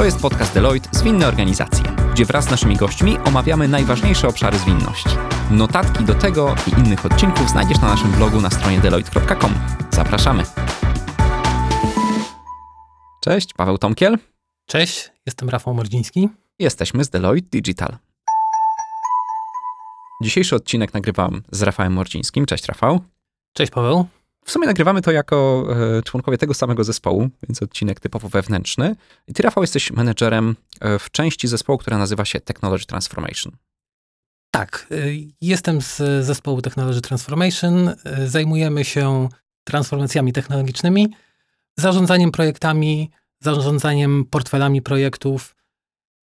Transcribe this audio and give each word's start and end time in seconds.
To 0.00 0.04
jest 0.04 0.20
podcast 0.20 0.54
Deloitte 0.54 0.88
Zwinne 0.92 1.28
Organizacje, 1.28 1.84
gdzie 2.12 2.24
wraz 2.24 2.44
z 2.44 2.50
naszymi 2.50 2.76
gośćmi 2.76 3.18
omawiamy 3.18 3.68
najważniejsze 3.68 4.28
obszary 4.28 4.58
zwinności. 4.58 5.08
Notatki 5.50 6.04
do 6.04 6.14
tego 6.14 6.54
i 6.66 6.80
innych 6.80 7.06
odcinków 7.06 7.48
znajdziesz 7.48 7.80
na 7.80 7.88
naszym 7.88 8.12
blogu 8.12 8.40
na 8.40 8.50
stronie 8.50 8.80
deloitte.com. 8.80 9.54
Zapraszamy. 9.90 10.42
Cześć, 13.20 13.54
Paweł 13.54 13.78
Tomkiel. 13.78 14.18
Cześć, 14.66 15.10
jestem 15.26 15.48
Rafał 15.48 15.74
Mordziński. 15.74 16.28
Jesteśmy 16.58 17.04
z 17.04 17.10
Deloitte 17.10 17.48
Digital. 17.50 17.98
Dzisiejszy 20.22 20.56
odcinek 20.56 20.94
nagrywam 20.94 21.42
z 21.52 21.62
Rafałem 21.62 21.92
Mordzińskim. 21.92 22.46
Cześć, 22.46 22.66
Rafał. 22.66 23.00
Cześć, 23.52 23.72
Paweł. 23.72 24.19
W 24.44 24.50
sumie 24.50 24.66
nagrywamy 24.66 25.02
to 25.02 25.10
jako 25.10 25.66
e, 25.98 26.02
członkowie 26.02 26.38
tego 26.38 26.54
samego 26.54 26.84
zespołu, 26.84 27.28
więc 27.42 27.62
odcinek 27.62 28.00
typowo 28.00 28.28
wewnętrzny. 28.28 28.96
I 29.26 29.32
ty, 29.32 29.42
Rafał, 29.42 29.62
jesteś 29.62 29.90
menedżerem 29.90 30.56
e, 30.80 30.98
w 30.98 31.10
części 31.10 31.48
zespołu, 31.48 31.78
która 31.78 31.98
nazywa 31.98 32.24
się 32.24 32.40
Technology 32.40 32.84
Transformation. 32.84 33.52
Tak, 34.50 34.86
y, 34.92 35.16
jestem 35.40 35.80
z 35.82 35.96
zespołu 36.24 36.62
Technology 36.62 37.00
Transformation. 37.00 37.94
Zajmujemy 38.26 38.84
się 38.84 39.28
transformacjami 39.64 40.32
technologicznymi, 40.32 41.08
zarządzaniem 41.76 42.30
projektami, 42.30 43.10
zarządzaniem 43.40 44.24
portfelami 44.24 44.82
projektów 44.82 45.54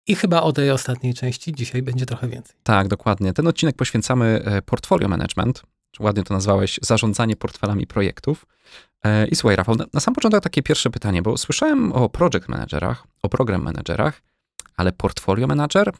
i 0.08 0.16
chyba 0.16 0.42
o 0.42 0.54
tej 0.54 0.72
ostatniej 0.72 1.14
części 1.14 1.54
dzisiaj 1.54 1.82
będzie 1.82 2.06
trochę 2.06 2.28
więcej. 2.28 2.56
Tak, 2.64 2.88
dokładnie. 2.88 3.34
Ten 3.34 3.48
odcinek 3.48 3.76
poświęcamy 3.76 4.42
e, 4.46 4.62
portfolio 4.62 5.08
management, 5.08 5.64
ładnie 6.00 6.24
to 6.24 6.34
nazwałeś, 6.34 6.80
zarządzanie 6.82 7.36
portfelami 7.36 7.88
projektów. 7.88 8.46
E, 9.04 9.28
I 9.28 9.36
słuchaj, 9.36 9.56
Rafał, 9.56 9.76
na, 9.76 9.86
na 9.94 10.00
sam 10.00 10.14
początek 10.14 10.44
takie 10.44 10.64
pierwsze 10.64 10.90
pytanie, 10.90 11.22
bo 11.22 11.38
słyszałem 11.38 11.92
o 11.92 12.10
project 12.10 12.48
managerach, 12.48 13.08
o 13.24 13.30
program 13.30 13.64
managerach, 13.64 14.22
ale 14.78 14.92
portfolio 14.92 15.48
manager, 15.48 15.92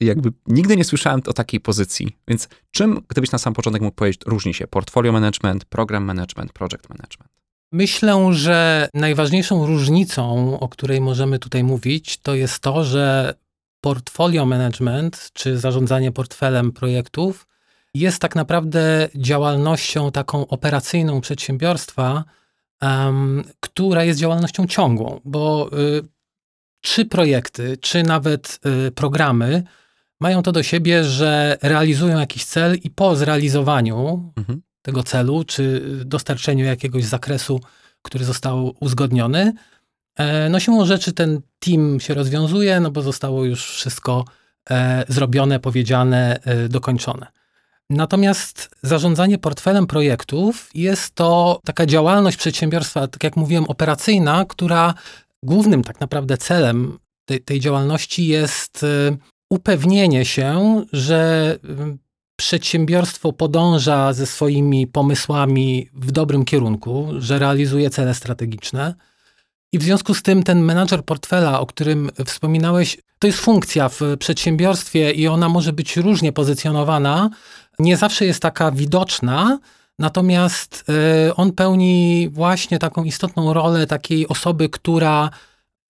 jakby 0.00 0.32
nigdy 0.46 0.76
nie 0.76 0.84
słyszałem 0.84 1.22
o 1.26 1.32
takiej 1.32 1.60
pozycji. 1.60 2.16
Więc 2.28 2.48
czym, 2.70 3.02
gdybyś 3.08 3.30
na 3.30 3.38
sam 3.38 3.54
początek 3.54 3.82
mógł 3.82 3.94
powiedzieć, 3.94 4.20
różni 4.26 4.54
się 4.54 4.66
portfolio 4.66 5.12
management, 5.12 5.64
program 5.64 6.04
management, 6.04 6.52
project 6.52 6.88
management? 6.88 7.32
Myślę, 7.72 8.28
że 8.32 8.88
najważniejszą 8.94 9.66
różnicą, 9.66 10.56
o 10.60 10.68
której 10.68 11.00
możemy 11.00 11.38
tutaj 11.38 11.64
mówić, 11.64 12.18
to 12.18 12.34
jest 12.34 12.60
to, 12.60 12.84
że 12.84 13.34
portfolio 13.80 14.46
management, 14.46 15.30
czy 15.32 15.58
zarządzanie 15.58 16.12
portfelem 16.12 16.72
projektów, 16.72 17.47
jest 17.98 18.18
tak 18.20 18.36
naprawdę 18.36 19.08
działalnością 19.14 20.10
taką 20.12 20.46
operacyjną 20.46 21.20
przedsiębiorstwa, 21.20 22.24
em, 22.80 23.44
która 23.60 24.04
jest 24.04 24.20
działalnością 24.20 24.66
ciągłą, 24.66 25.20
bo 25.24 25.70
y, 25.72 26.02
czy 26.80 27.04
projekty, 27.04 27.76
czy 27.80 28.02
nawet 28.02 28.60
y, 28.88 28.90
programy 28.90 29.62
mają 30.20 30.42
to 30.42 30.52
do 30.52 30.62
siebie, 30.62 31.04
że 31.04 31.58
realizują 31.62 32.18
jakiś 32.18 32.44
cel 32.44 32.76
i 32.76 32.90
po 32.90 33.16
zrealizowaniu 33.16 34.32
Mhm. 34.36 34.62
tego 34.82 35.02
celu, 35.02 35.44
czy 35.44 35.82
dostarczeniu 36.04 36.64
jakiegoś 36.64 37.04
zakresu, 37.04 37.60
który 38.02 38.24
został 38.24 38.74
uzgodniony. 38.80 39.52
E, 40.16 40.48
No 40.48 40.60
siłą 40.60 40.84
rzeczy 40.86 41.12
ten 41.12 41.40
team 41.58 42.00
się 42.00 42.14
rozwiązuje, 42.14 42.80
no 42.80 42.90
bo 42.90 43.02
zostało 43.02 43.44
już 43.44 43.64
wszystko 43.70 44.24
e, 44.70 45.04
zrobione, 45.08 45.60
powiedziane, 45.60 46.40
e, 46.44 46.68
dokończone. 46.68 47.26
Natomiast 47.90 48.70
zarządzanie 48.82 49.38
portfelem 49.38 49.86
projektów 49.86 50.70
jest 50.74 51.14
to 51.14 51.60
taka 51.64 51.86
działalność 51.86 52.36
przedsiębiorstwa, 52.36 53.08
tak 53.08 53.24
jak 53.24 53.36
mówiłem, 53.36 53.64
operacyjna, 53.64 54.44
która 54.48 54.94
głównym 55.42 55.84
tak 55.84 56.00
naprawdę 56.00 56.36
celem 56.36 56.98
tej, 57.24 57.40
tej 57.40 57.60
działalności 57.60 58.26
jest 58.26 58.84
e, 58.84 59.16
upewnienie 59.50 60.24
się, 60.24 60.82
że 60.92 61.56
e, 61.64 61.96
przedsiębiorstwo 62.36 63.32
podąża 63.32 64.12
ze 64.12 64.26
swoimi 64.26 64.86
pomysłami 64.86 65.88
w 65.94 66.10
dobrym 66.10 66.44
kierunku, 66.44 67.08
że 67.18 67.38
realizuje 67.38 67.90
cele 67.90 68.14
strategiczne. 68.14 68.94
I 69.72 69.78
w 69.78 69.82
związku 69.82 70.14
z 70.14 70.22
tym 70.22 70.42
ten 70.42 70.60
menadżer 70.60 71.04
portfela, 71.04 71.60
o 71.60 71.66
którym 71.66 72.10
wspominałeś, 72.26 72.98
to 73.18 73.26
jest 73.26 73.38
funkcja 73.38 73.88
w 73.88 74.00
przedsiębiorstwie 74.18 75.12
i 75.12 75.28
ona 75.28 75.48
może 75.48 75.72
być 75.72 75.96
różnie 75.96 76.32
pozycjonowana. 76.32 77.30
Nie 77.78 77.96
zawsze 77.96 78.24
jest 78.26 78.42
taka 78.42 78.70
widoczna, 78.70 79.58
natomiast 79.98 80.84
y, 81.28 81.34
on 81.34 81.52
pełni 81.52 82.28
właśnie 82.32 82.78
taką 82.78 83.04
istotną 83.04 83.52
rolę 83.52 83.86
takiej 83.86 84.28
osoby, 84.28 84.68
która 84.68 85.30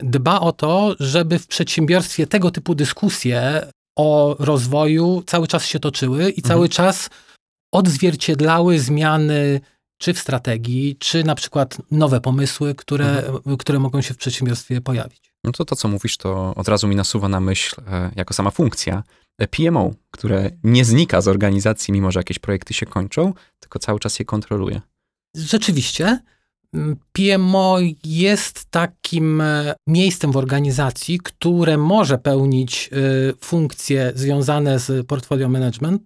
dba 0.01 0.41
o 0.41 0.53
to, 0.53 0.95
żeby 1.01 1.39
w 1.39 1.47
przedsiębiorstwie 1.47 2.27
tego 2.27 2.51
typu 2.51 2.75
dyskusje 2.75 3.67
o 3.97 4.37
rozwoju 4.39 5.23
cały 5.27 5.47
czas 5.47 5.67
się 5.67 5.79
toczyły 5.79 6.31
i 6.31 6.43
cały 6.43 6.69
czas 6.69 7.11
odzwierciedlały 7.73 8.79
zmiany 8.79 9.61
czy 9.99 10.15
w 10.15 10.19
strategii, 10.19 10.97
czy 10.99 11.25
na 11.25 11.35
przykład 11.35 11.79
nowe 11.91 12.21
pomysły, 12.21 12.75
które, 12.75 13.23
które 13.59 13.79
mogą 13.79 14.01
się 14.01 14.15
w 14.15 14.17
przedsiębiorstwie 14.17 14.81
pojawić. 14.81 15.33
No 15.45 15.53
to 15.53 15.65
to, 15.65 15.77
co 15.77 15.89
mówisz, 15.89 16.17
to 16.17 16.55
od 16.55 16.69
razu 16.69 16.89
mi 16.89 16.97
nasuwa 16.97 17.29
na 17.29 17.41
myśl, 17.41 17.81
e, 17.87 18.11
jako 18.17 18.35
sama 18.35 18.51
funkcja, 18.51 19.03
e, 19.39 19.49
PMO, 19.49 19.95
które 20.11 20.51
nie 20.65 20.85
znika 20.85 21.21
z 21.21 21.29
organizacji, 21.29 21.93
mimo 21.93 22.13
że 22.13 22.21
jakieś 22.21 22.39
projekty 22.39 22.75
się 22.75 22.87
kończą, 22.87 23.35
tylko 23.61 23.79
cały 23.79 24.01
czas 24.01 24.19
je 24.19 24.25
kontroluje. 24.25 24.81
Rzeczywiście, 25.37 26.21
m, 26.75 26.97
PMO 27.13 27.79
jest 28.05 28.65
takim 28.71 29.41
e, 29.41 29.75
miejscem 29.87 30.33
w 30.33 30.37
organizacji, 30.37 31.19
które 31.19 31.77
może 31.77 32.19
pełnić 32.19 32.91
e, 32.93 32.97
funkcje 33.41 34.13
związane 34.15 34.79
z 34.79 35.07
portfolio 35.07 35.49
management 35.49 36.03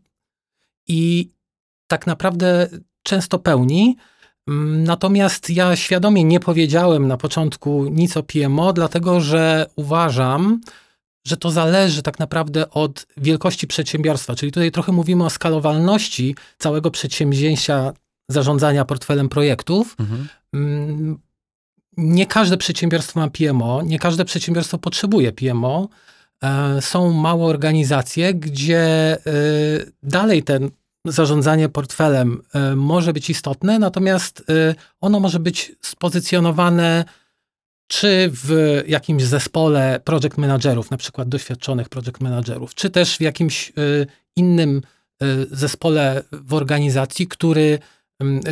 i 0.88 1.30
tak 1.86 2.06
naprawdę 2.06 2.68
często 3.02 3.38
pełni. 3.38 3.96
Mm, 4.48 4.84
Natomiast 4.84 5.50
ja 5.50 5.76
świadomie 5.76 6.24
nie 6.24 6.40
powiedziałem 6.40 7.08
na 7.08 7.16
początku 7.16 7.84
nic 7.90 8.16
o 8.16 8.22
PMO, 8.22 8.72
dlatego 8.72 9.20
że 9.20 9.66
uważam, 9.76 10.60
że 11.26 11.36
to 11.36 11.50
zależy 11.50 12.02
tak 12.02 12.18
naprawdę 12.18 12.70
od 12.70 13.06
wielkości 13.16 13.66
przedsiębiorstwa. 13.66 14.34
Czyli 14.34 14.52
tutaj 14.52 14.70
trochę 14.70 14.92
mówimy 14.92 15.24
o 15.24 15.30
skalowalności 15.30 16.36
całego 16.58 16.90
przedsięwzięcia 16.90 17.92
zarządzania 18.28 18.84
portfelem 18.84 19.28
projektów. 19.28 19.96
Mhm. 20.00 20.28
Mm, 20.54 21.18
Nie 21.96 22.26
każde 22.26 22.56
przedsiębiorstwo 22.56 23.20
ma 23.20 23.30
PMO, 23.30 23.82
nie 23.82 23.98
każde 23.98 24.24
przedsiębiorstwo 24.24 24.78
potrzebuje 24.78 25.32
PMO. 25.32 25.88
E, 26.44 26.82
Są 26.82 27.12
małe 27.12 27.44
organizacje, 27.44 28.34
gdzie 28.34 28.80
e, 29.12 29.18
dalej 30.02 30.42
ten 30.42 30.70
zarządzanie 31.06 31.68
portfelem 31.68 32.42
e, 32.54 32.76
może 32.76 33.12
być 33.12 33.30
istotne, 33.30 33.78
natomiast 33.78 34.44
e, 34.48 34.74
ono 35.00 35.20
może 35.20 35.38
być 35.40 35.72
spozycjonowane 35.80 37.04
czy 37.86 38.30
w 38.32 38.82
jakimś 38.86 39.24
zespole 39.24 40.00
project 40.04 40.38
managerów, 40.38 40.90
na 40.90 40.96
przykład 40.96 41.28
doświadczonych 41.28 41.88
project 41.88 42.20
managerów, 42.20 42.74
czy 42.74 42.90
też 42.90 43.16
w 43.16 43.20
jakimś 43.20 43.70
e, 43.70 43.72
innym 44.36 44.82
zespole 45.50 46.22
w 46.32 46.54
organizacji, 46.54 47.26
który 47.28 47.78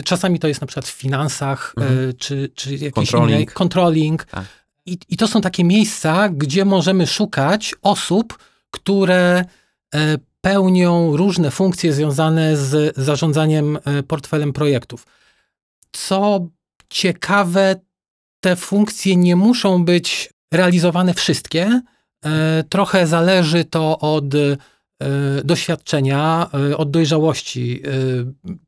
czasami 0.05 0.39
to 0.39 0.49
jest 0.49 0.60
na 0.60 0.66
przykład 0.66 0.87
w 0.87 0.91
finansach, 0.91 1.75
Mhm. 1.77 2.12
czy, 2.19 2.50
czy 2.55 2.71
jakiś 2.72 2.93
Controlling. 2.93 3.31
innej, 3.31 3.47
controlling. 3.47 4.25
Tak. 4.25 4.44
I, 4.87 4.99
I 5.09 5.16
to 5.16 5.28
są 5.28 5.41
takie 5.41 5.65
miejsca, 5.65 6.28
gdzie 6.28 6.65
możemy 6.65 7.06
szukać 7.06 7.75
osób, 7.83 8.39
które 8.71 9.44
pełnią 10.41 11.17
różne 11.17 11.51
funkcje 11.51 11.93
związane 11.93 12.56
z 12.56 12.97
zarządzaniem 12.97 13.78
e, 13.84 14.03
portfelem 14.03 14.53
projektów. 14.53 15.06
Co 15.93 16.49
ciekawe, 16.89 17.77
te 18.41 18.56
funkcje 18.56 19.17
nie 19.17 19.37
muszą 19.37 19.84
być 19.84 20.31
realizowane 20.54 21.15
wszystkie. 21.15 21.81
E, 22.25 22.65
Trochę 22.69 23.07
zależy 23.07 23.65
to 23.65 23.98
od 23.98 24.34
e, 24.34 24.57
doświadczenia, 25.45 26.51
od 26.77 26.91
dojrzałości 26.91 27.83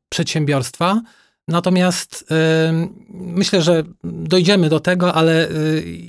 przedsiębiorstwa. 0.08 1.00
Natomiast 1.48 2.24
myślę, 3.10 3.62
że 3.62 3.82
dojdziemy 4.04 4.68
do 4.68 4.80
tego, 4.80 5.14
ale 5.14 5.48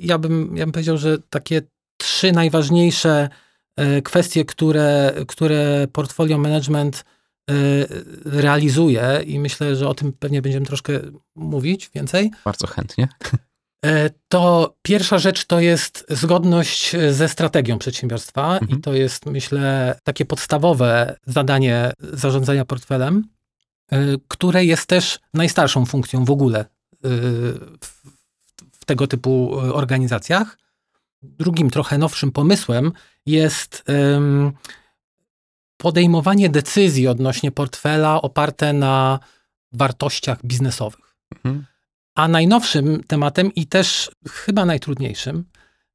ja 0.02 0.18
bym, 0.18 0.58
ja 0.58 0.66
bym 0.66 0.72
powiedział, 0.72 0.98
że 0.98 1.18
takie 1.30 1.62
trzy 1.98 2.32
najważniejsze 2.32 3.30
kwestie, 4.04 4.46
które, 4.46 5.14
które 5.28 5.88
portfolio 5.92 6.38
management 6.38 7.04
e, 7.50 7.54
realizuje 8.26 9.22
i 9.26 9.40
myślę, 9.40 9.76
że 9.76 9.90
o 9.90 9.94
tym 9.94 10.14
pewnie 10.14 10.42
będziemy 10.42 10.66
troszkę 10.66 11.00
mówić 11.36 11.90
więcej. 11.96 12.32
Bardzo 12.46 12.68
chętnie. 12.68 13.08
E, 13.86 14.10
To 14.30 14.76
pierwsza 14.82 15.18
rzecz 15.20 15.46
to 15.46 15.60
jest 15.60 16.06
zgodność 16.10 16.96
ze 17.12 17.30
strategią 17.30 17.80
przedsiębiorstwa 17.80 18.54
Mhm. 18.58 18.80
i 18.80 18.82
to 18.82 18.94
jest, 18.94 19.26
myślę, 19.26 19.96
takie 20.04 20.26
podstawowe 20.26 21.16
zadanie 21.26 21.92
zarządzania 22.00 22.66
portfelem, 22.66 23.24
e, 23.92 23.98
które 24.28 24.66
jest 24.66 24.86
też 24.86 25.20
najstarszą 25.34 25.86
funkcją 25.86 26.26
w 26.26 26.32
ogóle 26.32 26.60
e, 26.60 26.66
w, 28.72 28.86
tego 28.86 29.08
typu 29.08 29.60
e, 29.60 29.74
organizacjach. 29.74 30.58
Drugim, 31.24 31.70
trochę 31.70 31.98
nowszym 31.98 32.32
pomysłem 32.32 32.92
jest 33.26 33.84
podejmowanie 35.78 36.50
decyzji 36.50 37.08
odnośnie 37.08 37.52
portfela 37.52 38.22
oparte 38.22 38.74
na 38.74 39.20
wartościach 39.72 40.46
biznesowych. 40.46 41.16
Mhm. 41.36 41.66
A 42.16 42.28
najnowszym 42.28 43.04
tematem 43.08 43.54
i 43.56 43.68
też 43.68 44.12
chyba 44.30 44.66
najtrudniejszym 44.66 45.46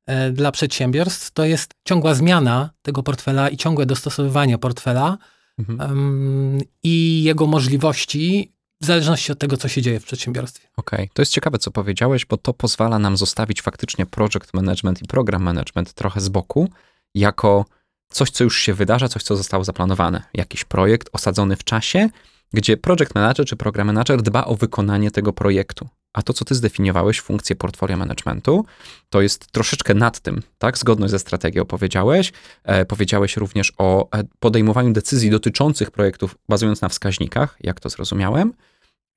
e, 0.06 0.30
dla 0.30 0.52
przedsiębiorstw 0.52 1.30
to 1.30 1.44
jest 1.44 1.70
ciągła 1.84 2.14
zmiana 2.14 2.70
tego 2.82 3.02
portfela 3.02 3.48
i 3.48 3.56
ciągłe 3.56 3.86
dostosowywanie 3.86 4.58
portfela 4.58 5.19
mhm. 5.58 6.58
i 6.82 7.22
jego 7.22 7.46
możliwości 7.46 8.52
w 8.80 8.86
zależności 8.86 9.32
od 9.32 9.38
tego, 9.38 9.56
co 9.56 9.69
się 9.69 9.82
dzieje 9.82 10.00
w 10.00 10.04
przedsiębiorstwie. 10.04 10.69
Okej, 10.76 10.98
okay. 10.98 11.08
to 11.14 11.22
jest 11.22 11.32
ciekawe, 11.32 11.58
co 11.58 11.70
powiedziałeś, 11.70 12.26
bo 12.26 12.36
to 12.36 12.54
pozwala 12.54 12.98
nam 12.98 13.16
zostawić 13.16 13.62
faktycznie 13.62 14.06
project 14.06 14.54
management 14.54 15.02
i 15.02 15.06
program 15.06 15.42
management 15.42 15.92
trochę 15.92 16.20
z 16.20 16.28
boku, 16.28 16.69
jako 17.14 17.64
coś, 18.08 18.30
co 18.30 18.44
już 18.44 18.60
się 18.60 18.75
wydarza, 18.75 19.08
coś, 19.08 19.22
co 19.22 19.36
zostało 19.36 19.64
zaplanowane. 19.64 20.22
Jakiś 20.34 20.64
projekt 20.64 21.08
osadzony 21.12 21.56
w 21.56 21.64
czasie, 21.64 22.08
gdzie 22.52 22.76
project 22.76 23.14
manager 23.14 23.46
czy 23.46 23.56
program 23.56 23.86
manager 23.86 24.22
dba 24.22 24.44
o 24.44 24.54
wykonanie 24.54 25.10
tego 25.10 25.32
projektu. 25.32 25.88
A 26.19 26.23
to, 26.23 26.32
co 26.32 26.44
ty 26.44 26.55
zdefiniowałeś, 26.55 27.20
funkcję 27.20 27.56
portfolio 27.56 27.97
managementu, 27.97 28.65
to 29.09 29.20
jest 29.20 29.53
troszeczkę 29.53 29.94
nad 29.94 30.20
tym, 30.20 30.43
tak? 30.59 30.79
Zgodność 30.79 31.11
ze 31.11 31.19
strategią 31.19 31.65
powiedziałeś. 31.65 32.32
E, 32.65 32.85
powiedziałeś 32.85 33.37
również 33.37 33.73
o 33.79 34.09
e, 34.19 34.25
podejmowaniu 34.41 34.93
decyzji 34.93 35.31
dotyczących 35.31 35.91
projektów 35.91 36.37
bazując 36.49 36.81
na 36.81 36.88
wskaźnikach, 36.88 37.56
jak 37.61 37.81
to 37.81 37.88
zrozumiałem. 37.88 38.53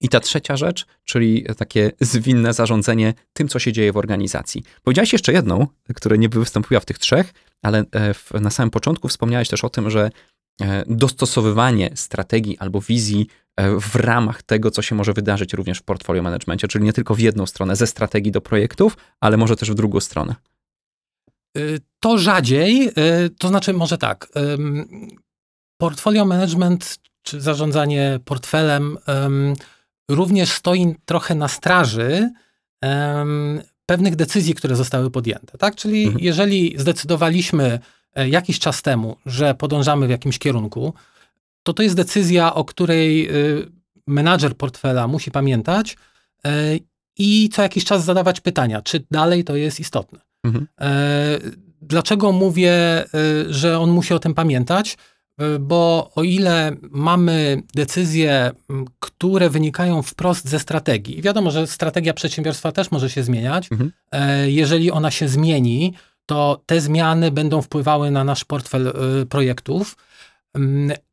I 0.02 0.10
ta 0.10 0.20
trzecia 0.20 0.58
rzecz, 0.58 0.86
czyli 1.04 1.46
takie 1.58 1.92
zwinne 2.02 2.54
zarządzanie 2.54 3.14
tym, 3.34 3.48
co 3.48 3.60
się 3.60 3.74
dzieje 3.74 3.94
w 3.94 3.98
organizacji. 3.98 4.64
Powiedziałeś 4.84 5.14
jeszcze 5.14 5.34
jedną, 5.34 5.68
która 5.96 6.16
nie 6.16 6.30
wystąpiła 6.30 6.80
w 6.80 6.86
tych 6.86 7.00
trzech, 7.00 7.34
ale 7.62 7.86
e, 7.92 8.14
w, 8.14 8.32
na 8.42 8.50
samym 8.50 8.70
początku 8.70 9.08
wspomniałeś 9.08 9.50
też 9.50 9.64
o 9.64 9.70
tym, 9.70 9.90
że 9.90 10.10
e, 10.62 10.84
dostosowywanie 10.88 11.92
strategii 11.96 12.58
albo 12.58 12.82
wizji 12.82 13.28
w 13.58 13.96
ramach 13.96 14.44
tego, 14.44 14.72
co 14.72 14.82
się 14.82 14.96
może 14.96 15.14
wydarzyć 15.14 15.54
również 15.54 15.80
w 15.80 15.84
portfolio 15.84 16.24
managementie, 16.24 16.68
czyli 16.68 16.86
nie 16.86 16.94
tylko 16.94 17.16
w 17.16 17.20
jedną 17.20 17.46
stronę, 17.46 17.76
ze 17.76 17.88
strategii 17.88 18.32
do 18.32 18.42
projektów, 18.42 18.98
ale 19.20 19.38
może 19.38 19.56
też 19.56 19.72
w 19.72 19.76
drugą 19.76 20.00
stronę. 20.00 20.36
Y, 21.58 21.80
to 22.00 22.18
rzadziej, 22.18 22.90
y, 22.90 23.30
to 23.40 23.48
znaczy 23.48 23.74
może 23.74 23.98
tak. 23.98 24.28
Portfolio 25.78 26.26
management 26.26 27.00
czy 27.22 27.42
zarządzanie 27.42 28.20
portfelem 28.26 28.98
również 30.10 30.50
stoi 30.50 30.96
trochę 31.06 31.36
na 31.36 31.48
straży 31.48 32.30
pewnych 33.86 34.16
decyzji, 34.16 34.56
które 34.56 34.76
zostały 34.76 35.12
podjęte. 35.12 35.58
Tak? 35.58 35.76
Czyli 35.76 36.04
mhm. 36.04 36.24
jeżeli 36.24 36.76
zdecydowaliśmy 36.78 37.80
e, 38.16 38.30
jakiś 38.30 38.60
czas 38.60 38.82
temu, 38.82 39.18
że 39.26 39.56
podążamy 39.56 40.08
w 40.08 40.10
jakimś 40.10 40.40
kierunku, 40.40 40.94
to 41.64 41.74
to 41.74 41.84
jest 41.84 41.96
decyzja, 41.96 42.54
o 42.54 42.66
której 42.66 43.28
e, 43.28 43.32
menadżer 44.08 44.58
portfela 44.58 45.08
musi 45.08 45.32
pamiętać 45.32 45.98
e, 46.46 46.52
i 47.18 47.50
co 47.50 47.62
jakiś 47.62 47.86
czas 47.86 48.04
zadawać 48.04 48.42
pytania, 48.42 48.82
czy 48.82 49.06
dalej 49.12 49.44
to 49.44 49.56
jest 49.56 49.80
istotne. 49.80 50.20
Mhm. 50.44 50.68
Dlaczego 51.82 52.32
mówię, 52.32 53.06
że 53.50 53.80
on 53.80 53.90
musi 53.90 54.14
o 54.14 54.20
tym 54.20 54.34
pamiętać? 54.34 54.98
E, 55.42 55.60
bo 55.60 56.12
o 56.16 56.24
ile 56.24 56.76
mamy 56.92 57.64
decyzje, 57.76 58.52
które 59.00 59.50
wynikają 59.50 60.02
wprost 60.02 60.50
ze 60.50 60.60
strategii, 60.60 61.20
i 61.20 61.22
wiadomo, 61.22 61.52
że 61.52 61.68
strategia 61.68 62.14
przedsiębiorstwa 62.14 62.72
też 62.72 62.92
może 62.92 63.10
się 63.10 63.24
zmieniać, 63.24 63.72
mhm. 63.72 63.92
E, 64.12 64.52
jeżeli 64.52 64.92
ona 64.92 65.12
się 65.12 65.28
zmieni, 65.28 65.94
to 66.26 66.62
te 66.66 66.82
zmiany 66.82 67.32
będą 67.32 67.62
wpływały 67.62 68.12
na 68.12 68.24
nasz 68.24 68.46
portfel 68.46 68.88
e, 68.88 69.26
projektów. 69.26 69.98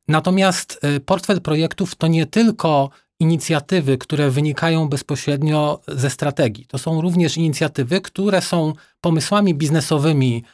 Natomiast 0.08 0.80
portfel 1.06 1.40
projektów 1.40 1.94
to 1.94 2.06
nie 2.06 2.26
tylko 2.26 2.90
inicjatywy, 3.20 3.98
które 3.98 4.30
wynikają 4.30 4.88
bezpośrednio 4.88 5.80
ze 5.88 6.10
strategii. 6.10 6.66
To 6.66 6.78
są 6.78 7.00
również 7.00 7.36
inicjatywy, 7.36 8.00
które 8.00 8.42
są 8.42 8.72
pomysłami 9.00 9.54
biznesowymi 9.54 10.44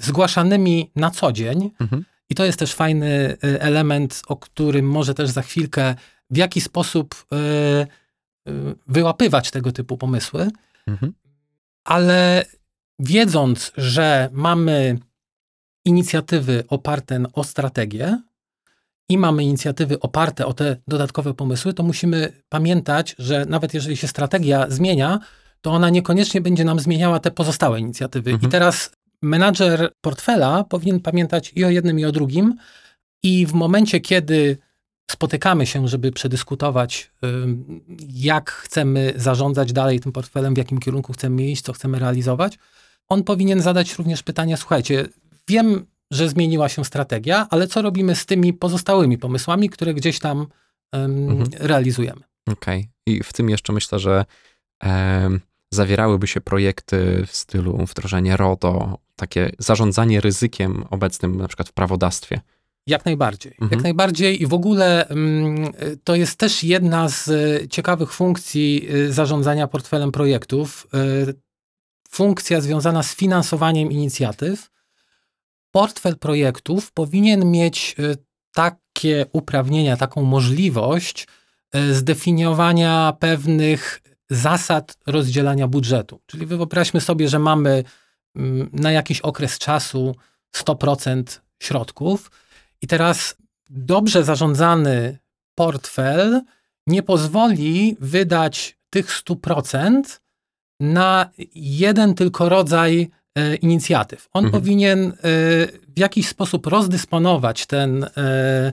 zgłaszanymi 0.00 0.90
na 0.96 1.10
co 1.10 1.32
dzień. 1.32 1.70
Mhm 1.80 2.04
i 2.30 2.34
to 2.34 2.44
jest 2.44 2.58
też 2.58 2.74
fajny 2.74 3.36
y, 3.44 3.60
element, 3.60 4.22
o 4.26 4.36
którym 4.36 4.86
może 4.88 5.14
też 5.14 5.30
za 5.30 5.42
chwilkę, 5.42 5.94
w 6.30 6.36
jaki 6.36 6.60
sposób 6.60 7.14
y, 7.14 7.36
y, 8.50 8.74
wyłapywać 8.86 9.50
tego 9.50 9.72
typu 9.72 9.96
pomysły. 9.96 10.50
Mhm. 10.86 11.12
Ale 11.84 12.44
wiedząc, 12.98 13.72
że 13.76 14.28
mamy 14.32 14.98
inicjatywy 15.84 16.64
oparte 16.68 17.22
o 17.32 17.44
strategię 17.44 18.22
i 19.10 19.18
mamy 19.18 19.44
inicjatywy 19.44 20.00
oparte 20.00 20.46
o 20.46 20.54
te 20.54 20.76
dodatkowe 20.88 21.34
pomysły, 21.34 21.74
to 21.74 21.82
musimy 21.82 22.32
pamiętać, 22.48 23.14
że 23.18 23.46
nawet 23.48 23.74
jeżeli 23.74 23.96
się 23.96 24.08
strategia 24.08 24.66
zmienia, 24.68 25.18
to 25.60 25.70
ona 25.70 25.90
niekoniecznie 25.90 26.40
będzie 26.40 26.64
nam 26.64 26.80
zmieniała 26.80 27.20
te 27.20 27.30
pozostałe 27.30 27.80
inicjatywy. 27.80 28.30
Mhm. 28.30 28.48
I 28.48 28.52
teraz 28.52 28.90
menadżer 29.22 29.92
portfela 30.00 30.64
powinien 30.64 31.00
pamiętać 31.00 31.52
i 31.56 31.64
o 31.64 31.70
jednym, 31.70 31.98
i 31.98 32.04
o 32.04 32.12
drugim. 32.12 32.56
I 33.22 33.46
w 33.46 33.52
momencie, 33.52 34.00
kiedy 34.00 34.58
spotykamy 35.10 35.66
się, 35.66 35.88
żeby 35.88 36.12
przedyskutować, 36.12 37.10
jak 38.14 38.50
chcemy 38.50 39.12
zarządzać 39.16 39.72
dalej 39.72 40.00
tym 40.00 40.12
portfelem, 40.12 40.54
w 40.54 40.58
jakim 40.58 40.78
kierunku 40.78 41.12
chcemy 41.12 41.42
iść, 41.42 41.62
co 41.62 41.72
chcemy 41.72 41.98
realizować, 41.98 42.58
on 43.08 43.24
powinien 43.24 43.60
zadać 43.60 43.98
również 43.98 44.22
pytanie: 44.22 44.56
Słuchajcie, 44.56 45.08
wiem, 45.48 45.86
że 46.10 46.28
zmieniła 46.28 46.68
się 46.68 46.84
strategia, 46.84 47.46
ale 47.50 47.66
co 47.66 47.82
robimy 47.82 48.14
z 48.14 48.26
tymi 48.26 48.52
pozostałymi 48.52 49.18
pomysłami, 49.18 49.70
które 49.70 49.94
gdzieś 49.94 50.18
tam 50.18 50.46
um, 50.92 51.30
mhm. 51.30 51.48
realizujemy? 51.52 52.20
Okej. 52.46 52.78
Okay. 52.78 52.90
I 53.06 53.22
w 53.22 53.32
tym 53.32 53.50
jeszcze 53.50 53.72
myślę, 53.72 53.98
że 53.98 54.24
um, 54.82 55.40
zawierałyby 55.70 56.26
się 56.26 56.40
projekty 56.40 57.26
w 57.26 57.36
stylu 57.36 57.86
wdrożenie 57.86 58.36
RODO, 58.36 58.98
takie 59.16 59.50
zarządzanie 59.58 60.20
ryzykiem 60.20 60.84
obecnym 60.90 61.36
na 61.36 61.48
przykład 61.48 61.68
w 61.68 61.72
prawodawstwie. 61.72 62.40
Jak 62.86 63.04
najbardziej. 63.04 63.52
Mhm. 63.52 63.70
Jak 63.70 63.82
najbardziej 63.82 64.42
i 64.42 64.46
w 64.46 64.54
ogóle 64.54 65.08
to 66.04 66.14
jest 66.14 66.36
też 66.36 66.64
jedna 66.64 67.08
z 67.08 67.30
ciekawych 67.70 68.12
funkcji 68.12 68.88
e, 68.88 69.12
zarządzania 69.12 69.66
portfelem 69.68 70.12
projektów. 70.12 70.86
E, 70.94 70.98
funkcja 72.08 72.60
związana 72.60 73.02
z 73.02 73.14
finansowaniem 73.14 73.92
inicjatyw. 73.92 74.70
Portfel 75.70 76.18
projektów 76.18 76.92
powinien 76.92 77.50
mieć 77.50 77.96
takie 78.54 79.26
uprawnienia, 79.32 79.96
taką 79.96 80.22
możliwość 80.22 81.26
zdefiniowania 81.92 83.16
pewnych 83.18 84.02
zasad 84.30 84.96
rozdzielania 85.06 85.68
budżetu. 85.68 86.20
Czyli 86.26 86.46
wyobraźmy 86.46 87.00
sobie, 87.00 87.28
że 87.28 87.38
mamy 87.38 87.84
mm, 88.36 88.70
na 88.72 88.92
jakiś 88.92 89.20
okres 89.20 89.58
czasu 89.58 90.16
100% 90.56 91.40
środków 91.62 92.30
i 92.82 92.86
teraz 92.86 93.36
dobrze 93.70 94.24
zarządzany 94.24 95.18
portfel 95.54 96.42
nie 96.86 97.02
pozwoli 97.02 97.96
wydać 98.00 98.78
tych 98.90 99.22
100% 99.22 100.20
na 100.80 101.30
jeden 101.54 102.14
tylko 102.14 102.48
rodzaj 102.48 103.00
e, 103.02 103.19
inicjatyw. 103.62 104.28
On 104.32 104.44
mhm. 104.44 104.62
powinien 104.62 105.06
e, 105.08 105.12
w 105.88 105.98
jakiś 105.98 106.28
sposób 106.28 106.66
rozdysponować 106.66 107.66
ten, 107.66 108.04
e, 108.04 108.72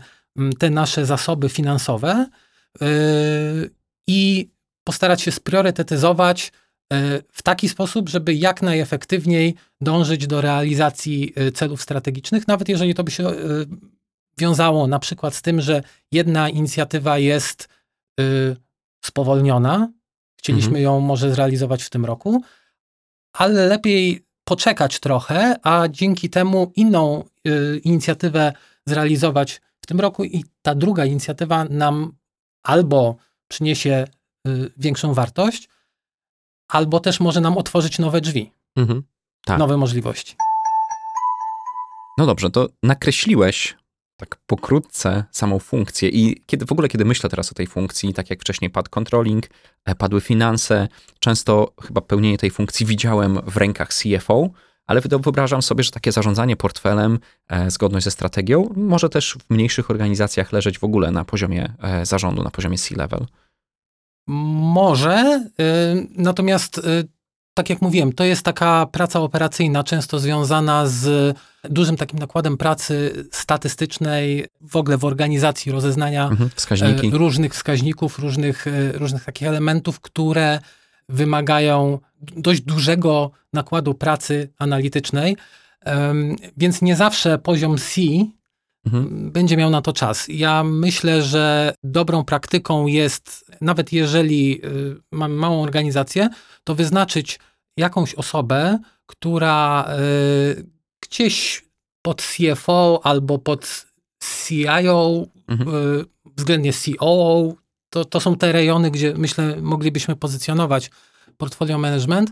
te 0.60 0.70
nasze 0.70 1.06
zasoby 1.06 1.50
finansowe 1.50 2.26
e, 2.82 2.88
i 4.08 4.50
postarać 4.84 5.22
się 5.22 5.32
spriorytetyzować 5.32 6.52
e, 6.94 7.22
w 7.32 7.44
taki 7.44 7.70
sposób, 7.70 8.10
żeby 8.10 8.34
jak 8.34 8.62
najefektywniej 8.62 9.56
dążyć 9.82 10.28
do 10.28 10.42
realizacji 10.42 11.34
e, 11.36 11.52
celów 11.52 11.82
strategicznych, 11.82 12.48
nawet 12.48 12.70
jeżeli 12.70 12.96
to 12.96 13.04
by 13.04 13.12
się 13.12 13.28
e, 13.28 13.36
wiązało 14.38 14.88
na 14.88 15.00
przykład 15.00 15.36
z 15.36 15.42
tym, 15.42 15.62
że 15.62 15.84
jedna 16.12 16.50
inicjatywa 16.50 17.18
jest 17.18 17.68
spowolniona, 19.06 19.92
chcieliśmy 20.40 20.68
mhm. 20.68 20.84
ją 20.84 21.00
może 21.00 21.32
zrealizować 21.32 21.84
w 21.84 21.90
tym 21.90 22.06
roku, 22.06 22.42
ale 23.34 23.68
lepiej 23.68 24.27
poczekać 24.48 25.00
trochę, 25.00 25.56
a 25.64 25.88
dzięki 25.88 26.30
temu 26.30 26.72
inną 26.76 27.24
inicjatywę 27.84 28.54
zrealizować 28.86 29.62
w 29.82 29.86
tym 29.86 30.00
roku 30.00 30.24
i 30.24 30.44
ta 30.62 30.76
druga 30.76 31.06
inicjatywa 31.06 31.66
nam 31.66 32.14
albo 32.64 33.16
przyniesie 33.48 34.08
Y, 34.48 34.72
większą 34.78 35.14
wartość, 35.14 35.70
albo 36.68 37.00
też 37.00 37.20
może 37.20 37.42
nam 37.42 37.58
otworzyć 37.58 38.00
nowe 38.00 38.22
drzwi, 38.22 38.52
mhm, 38.76 39.04
tak. 39.46 39.60
nowe 39.60 39.78
możliwości. 39.78 40.36
No 42.18 42.26
dobrze, 42.26 42.50
to 42.50 42.68
nakreśliłeś 42.84 43.78
tak 44.18 44.36
pokrótce 44.48 45.24
samą 45.32 45.60
funkcję 45.60 46.10
i 46.10 46.44
kiedy, 46.46 46.66
w 46.66 46.72
ogóle 46.72 46.88
kiedy 46.88 47.06
myślę 47.06 47.30
teraz 47.30 47.52
o 47.52 47.56
tej 47.56 47.68
funkcji, 47.68 48.14
tak 48.14 48.30
jak 48.30 48.42
wcześniej 48.42 48.72
padł 48.72 48.90
controlling, 48.90 49.46
e, 49.86 49.96
padły 49.96 50.22
finanse, 50.22 50.88
często 51.20 51.74
chyba 51.82 52.02
pełnienie 52.02 52.38
tej 52.38 52.52
funkcji 52.52 52.86
widziałem 52.86 53.40
w 53.48 53.58
rękach 53.58 53.90
CFO, 53.90 54.50
ale 54.88 55.02
wyobrażam 55.02 55.62
sobie, 55.62 55.84
że 55.84 55.92
takie 55.92 56.12
zarządzanie 56.12 56.56
portfelem, 56.56 57.20
e, 57.48 57.72
zgodność 57.72 58.04
ze 58.04 58.12
strategią, 58.12 58.74
może 58.76 59.10
też 59.10 59.38
w 59.48 59.54
mniejszych 59.54 59.92
organizacjach 59.92 60.52
leżeć 60.52 60.80
w 60.80 60.84
ogóle 60.84 61.12
na 61.12 61.26
poziomie 61.26 61.74
e, 61.82 62.06
zarządu, 62.06 62.44
na 62.44 62.52
poziomie 62.52 62.78
C-level. 62.78 63.26
Może, 64.28 65.46
y, 65.62 66.08
natomiast 66.16 66.78
y, 66.78 67.08
tak 67.58 67.70
jak 67.70 67.82
mówiłem, 67.82 68.14
to 68.14 68.24
jest 68.24 68.44
taka 68.44 68.86
praca 68.86 69.22
operacyjna, 69.22 69.84
często 69.84 70.20
związana 70.20 70.88
z 70.88 71.36
dużym 71.64 71.98
takim 71.98 72.20
nakładem 72.20 72.58
pracy 72.58 73.26
statystycznej, 73.32 74.46
w 74.62 74.76
ogóle 74.76 74.98
w 74.98 75.06
organizacji 75.06 75.72
rozeznania 75.72 76.28
mhm, 76.28 76.50
wskaźniki. 76.56 77.08
E, 77.08 77.10
różnych 77.10 77.54
wskaźników, 77.54 78.20
różnych, 78.20 78.68
e, 78.68 78.92
różnych 78.92 79.26
takich 79.26 79.48
elementów, 79.48 80.00
które 80.00 80.60
wymagają 81.10 82.00
dość 82.22 82.62
dużego 82.62 83.32
nakładu 83.54 83.94
pracy 83.94 84.50
analitycznej, 84.58 85.38
więc 86.58 86.82
nie 86.82 86.96
zawsze 86.96 87.38
poziom 87.38 87.78
C 87.78 88.02
mhm. 88.86 89.32
będzie 89.32 89.58
miał 89.58 89.70
na 89.70 89.82
to 89.82 89.94
czas. 89.94 90.26
Ja 90.30 90.64
myślę, 90.64 91.22
że 91.22 91.74
dobrą 91.84 92.24
praktyką 92.24 92.88
jest, 92.88 93.52
nawet 93.62 93.94
jeżeli 93.94 94.66
y, 94.66 94.96
mamy 95.12 95.36
małą 95.36 95.64
organizację, 95.64 96.30
to 96.64 96.76
wyznaczyć 96.76 97.40
jakąś 97.78 98.16
osobę, 98.16 98.80
która 99.06 99.90
y, 100.58 100.66
gdzieś 101.02 101.66
pod 102.02 102.22
CFO 102.22 103.02
albo 103.04 103.40
pod 103.40 103.86
CIO, 104.24 105.26
mhm. 105.48 105.76
Y, 105.76 106.06
względnie 106.38 106.72
COO, 106.74 107.54
to, 107.90 108.06
to 108.06 108.20
są 108.20 108.36
te 108.36 108.52
rejony, 108.52 108.92
gdzie 108.92 109.14
myślę 109.18 109.56
moglibyśmy 109.62 110.16
pozycjonować 110.16 110.92
portfolio 111.38 111.78
management. 111.78 112.32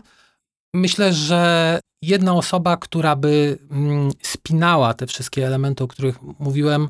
Myślę, 0.74 1.12
że 1.12 1.80
jedna 2.02 2.34
osoba, 2.34 2.76
która 2.76 3.16
by 3.16 3.58
mm, 3.70 4.10
spinała 4.22 4.94
te 4.94 5.06
wszystkie 5.06 5.46
elementy, 5.46 5.84
o 5.84 5.88
których 5.88 6.18
mówiłem 6.38 6.88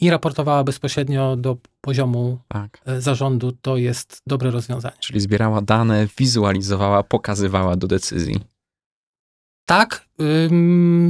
i 0.00 0.10
raportowała 0.10 0.64
bezpośrednio 0.64 1.36
do 1.36 1.56
poziomu 1.80 2.38
tak. 2.48 2.80
E, 2.86 3.00
zarządu, 3.00 3.52
to 3.52 3.76
jest 3.76 4.22
dobre 4.26 4.50
rozwiązanie. 4.50 4.96
Czyli 5.00 5.20
zbierała 5.20 5.62
dane, 5.62 6.06
wizualizowała, 6.18 7.02
pokazywała 7.02 7.76
do 7.76 7.86
decyzji. 7.86 8.40
Tak, 9.66 10.08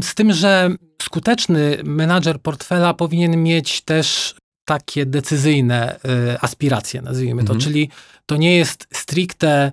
z 0.02 0.14
tym, 0.14 0.32
że 0.32 0.70
skuteczny 1.02 1.78
menadżer 1.84 2.40
portfela 2.40 2.94
powinien 2.94 3.42
mieć 3.42 3.80
też 3.80 4.34
takie 4.64 5.06
decyzyjne 5.06 5.96
y, 5.96 6.40
aspiracje, 6.40 7.02
nazwijmy 7.02 7.44
to. 7.44 7.52
Mhm. 7.52 7.60
Czyli 7.60 7.90
to 8.26 8.36
nie 8.36 8.56
jest 8.56 8.88
stricte 8.92 9.72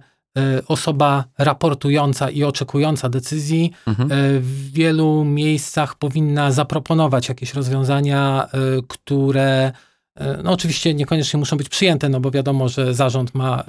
osoba 0.67 1.23
raportująca 1.37 2.29
i 2.29 2.43
oczekująca 2.43 3.09
decyzji. 3.09 3.71
Mhm. 3.87 4.11
Y, 4.11 4.39
w 4.39 4.71
wielu 4.71 5.25
miejscach 5.25 5.95
powinna 5.95 6.51
zaproponować 6.51 7.29
jakieś 7.29 7.53
rozwiązania, 7.53 8.49
które 8.87 9.71
no 10.43 10.51
oczywiście 10.51 10.93
niekoniecznie 10.93 11.39
muszą 11.39 11.57
być 11.57 11.69
przyjęte, 11.69 12.09
no 12.09 12.19
bo 12.19 12.31
wiadomo, 12.31 12.69
że 12.69 12.93
zarząd 12.93 13.35
ma 13.35 13.63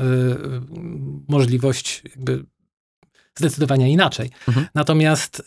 możliwość 1.28 2.02
jakby 2.16 2.44
zdecydowania 3.37 3.87
inaczej. 3.87 4.30
Mhm. 4.49 4.66
Natomiast, 4.75 5.42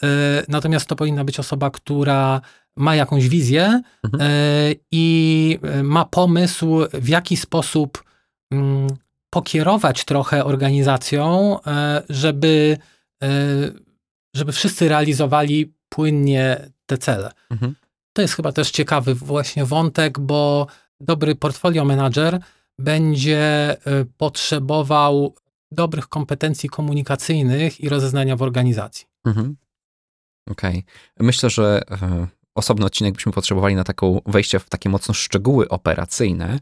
natomiast 0.48 0.88
to 0.88 0.96
powinna 0.96 1.24
być 1.24 1.40
osoba, 1.40 1.70
która 1.72 2.42
ma 2.76 2.96
jakąś 2.96 3.30
wizję 3.30 3.82
mhm. 4.04 4.32
I 4.92 5.60
ma 5.84 6.06
pomysł, 6.06 6.80
w 6.94 7.10
jaki 7.10 7.38
sposób 7.38 8.04
mm, 8.52 8.88
pokierować 9.30 10.06
trochę 10.06 10.46
organizacją, 10.46 11.58
e, 11.68 12.04
żeby, 12.10 12.78
żeby 14.36 14.52
wszyscy 14.52 14.90
realizowali 14.90 15.74
płynnie 15.90 16.72
te 16.86 16.98
cele. 16.98 17.32
Mhm. 17.50 17.76
To 18.14 18.22
jest 18.22 18.34
chyba 18.34 18.52
też 18.52 18.72
ciekawy 18.72 19.16
właśnie 19.16 19.66
wątek, 19.66 20.20
bo 20.20 20.68
dobry 21.00 21.36
portfolio 21.36 21.86
manager 21.86 22.40
będzie 22.80 23.78
potrzebował 24.18 25.36
dobrych 25.72 26.08
kompetencji 26.08 26.70
komunikacyjnych 26.70 27.82
i 27.82 27.90
rozeznania 27.90 28.36
w 28.36 28.42
organizacji. 28.42 29.06
Mhm. 29.26 29.56
Okej. 30.50 30.80
Okay. 30.80 30.84
Myślę, 31.20 31.50
że 31.50 31.82
osobny 32.56 32.86
odcinek 32.86 33.14
byśmy 33.14 33.32
potrzebowali 33.32 33.76
na 33.76 33.84
taką 33.84 34.22
wejście 34.26 34.60
w 34.60 34.70
takie 34.70 34.90
mocno 34.90 35.14
szczegóły 35.14 35.70
operacyjne, 35.70 36.50
e, 36.54 36.60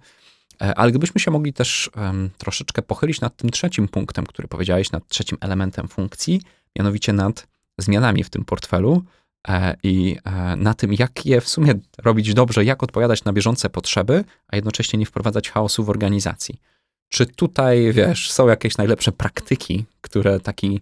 ale 0.59 0.91
gdybyśmy 0.91 1.21
się 1.21 1.31
mogli 1.31 1.53
też 1.53 1.89
um, 1.95 2.29
troszeczkę 2.37 2.81
pochylić 2.81 3.21
nad 3.21 3.37
tym 3.37 3.49
trzecim 3.49 3.87
punktem, 3.87 4.25
który 4.25 4.47
powiedziałeś, 4.47 4.91
nad 4.91 5.07
trzecim 5.07 5.37
elementem 5.41 5.87
funkcji, 5.87 6.41
mianowicie 6.75 7.13
nad 7.13 7.47
zmianami 7.77 8.23
w 8.23 8.29
tym 8.29 8.45
portfelu 8.45 9.03
e, 9.47 9.75
i 9.83 10.17
e, 10.23 10.55
na 10.55 10.73
tym, 10.73 10.93
jak 10.93 11.25
je 11.25 11.41
w 11.41 11.49
sumie 11.49 11.73
robić 11.97 12.33
dobrze, 12.33 12.65
jak 12.65 12.83
odpowiadać 12.83 13.23
na 13.23 13.33
bieżące 13.33 13.69
potrzeby, 13.69 14.23
a 14.47 14.55
jednocześnie 14.55 14.99
nie 14.99 15.05
wprowadzać 15.05 15.49
chaosu 15.49 15.83
w 15.83 15.89
organizacji. 15.89 16.61
Czy 17.09 17.25
tutaj, 17.25 17.93
wiesz, 17.93 18.31
są 18.31 18.47
jakieś 18.47 18.77
najlepsze 18.77 19.11
praktyki, 19.11 19.85
które 20.01 20.39
taki, 20.39 20.81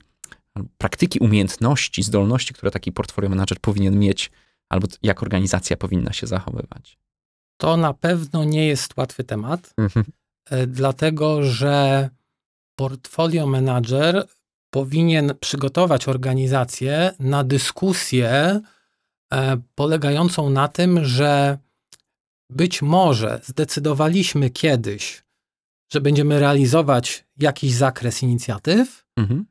praktyki 0.78 1.20
umiejętności, 1.20 2.04
zdolności, 2.04 2.54
które 2.54 2.72
taki 2.72 2.92
portfolio 2.92 3.30
manager 3.30 3.60
powinien 3.60 4.00
mieć, 4.00 4.32
albo 4.70 4.88
jak 5.04 5.24
organizacja 5.24 5.78
powinna 5.78 6.14
się 6.14 6.28
zachowywać? 6.28 6.98
To 7.58 7.78
na 7.78 7.94
pewno 7.94 8.44
nie 8.44 8.68
jest 8.68 8.98
łatwy 8.98 9.24
temat, 9.24 9.74
mhm. 9.78 10.06
E, 10.50 10.68
dlatego 10.68 11.44
że 11.44 12.10
portfolio 12.76 13.48
manager 13.48 14.28
powinien 14.74 15.34
przygotować 15.40 16.08
organizację 16.08 17.12
na 17.20 17.44
dyskusję 17.44 18.62
e, 19.34 19.58
polegającą 19.76 20.50
na 20.50 20.68
tym, 20.68 21.06
że 21.06 21.58
być 22.50 22.82
może 22.82 23.42
zdecydowaliśmy 23.44 24.50
kiedyś, 24.50 25.24
że 25.94 26.02
będziemy 26.02 26.40
realizować 26.40 27.26
jakiś 27.38 27.74
zakres 27.74 28.24
inicjatyw, 28.24 29.06
mhm. 29.18 29.46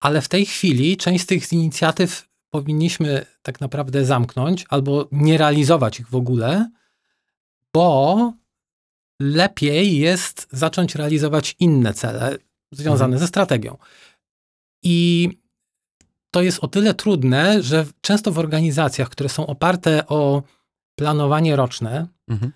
ale 0.00 0.20
w 0.20 0.28
tej 0.28 0.46
chwili 0.46 0.96
część 0.96 1.24
z 1.24 1.26
tych 1.26 1.52
inicjatyw 1.52 2.28
powinniśmy 2.50 3.26
tak 3.42 3.60
naprawdę 3.60 4.04
zamknąć 4.04 4.64
albo 4.68 5.08
nie 5.12 5.38
realizować 5.38 6.00
ich 6.00 6.08
w 6.08 6.14
ogóle, 6.14 6.70
bo 7.74 8.32
lepiej 9.20 9.98
jest 9.98 10.48
zacząć 10.52 10.94
realizować 10.94 11.56
inne 11.58 11.94
cele 11.94 12.36
związane 12.72 13.14
mhm. 13.14 13.20
ze 13.20 13.26
strategią. 13.26 13.76
I 14.82 15.28
to 16.30 16.42
jest 16.42 16.58
o 16.64 16.68
tyle 16.68 16.94
trudne, 16.94 17.62
że 17.62 17.86
często 18.00 18.32
w 18.32 18.38
organizacjach, 18.38 19.08
które 19.08 19.28
są 19.28 19.46
oparte 19.46 20.06
o 20.06 20.42
planowanie 20.98 21.56
roczne, 21.56 22.06
mhm. 22.28 22.52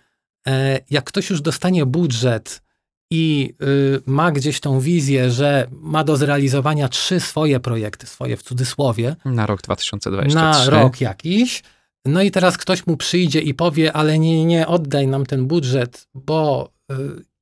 E, 0.47 0.81
jak 0.91 1.05
ktoś 1.05 1.31
już 1.31 1.41
dostanie 1.41 1.87
budżet 1.87 2.63
i 3.11 3.55
y, 3.63 4.03
ma 4.07 4.33
gdzieś 4.33 4.61
tą 4.61 4.81
wizję, 4.81 5.31
że 5.31 5.67
ma 5.71 6.05
do 6.05 6.17
zrealizowania 6.17 6.89
trzy 6.89 7.21
swoje 7.21 7.61
projekty, 7.61 8.07
swoje 8.07 8.37
w 8.37 8.43
cudzysłowie. 8.43 9.17
Na 9.25 9.47
rok 9.47 9.63
2023. 9.63 10.71
Na 10.71 10.81
rok 10.83 11.01
jakiś. 11.01 11.63
No 12.05 12.23
i 12.23 12.31
teraz 12.31 12.59
ktoś 12.59 12.87
mu 12.87 12.97
przyjdzie 12.97 13.41
i 13.41 13.55
powie, 13.55 13.93
ale 13.93 14.19
nie, 14.19 14.45
nie, 14.45 14.67
oddaj 14.67 15.07
nam 15.07 15.27
ten 15.27 15.47
budżet, 15.47 16.09
bo 16.15 16.71
y, 16.93 16.95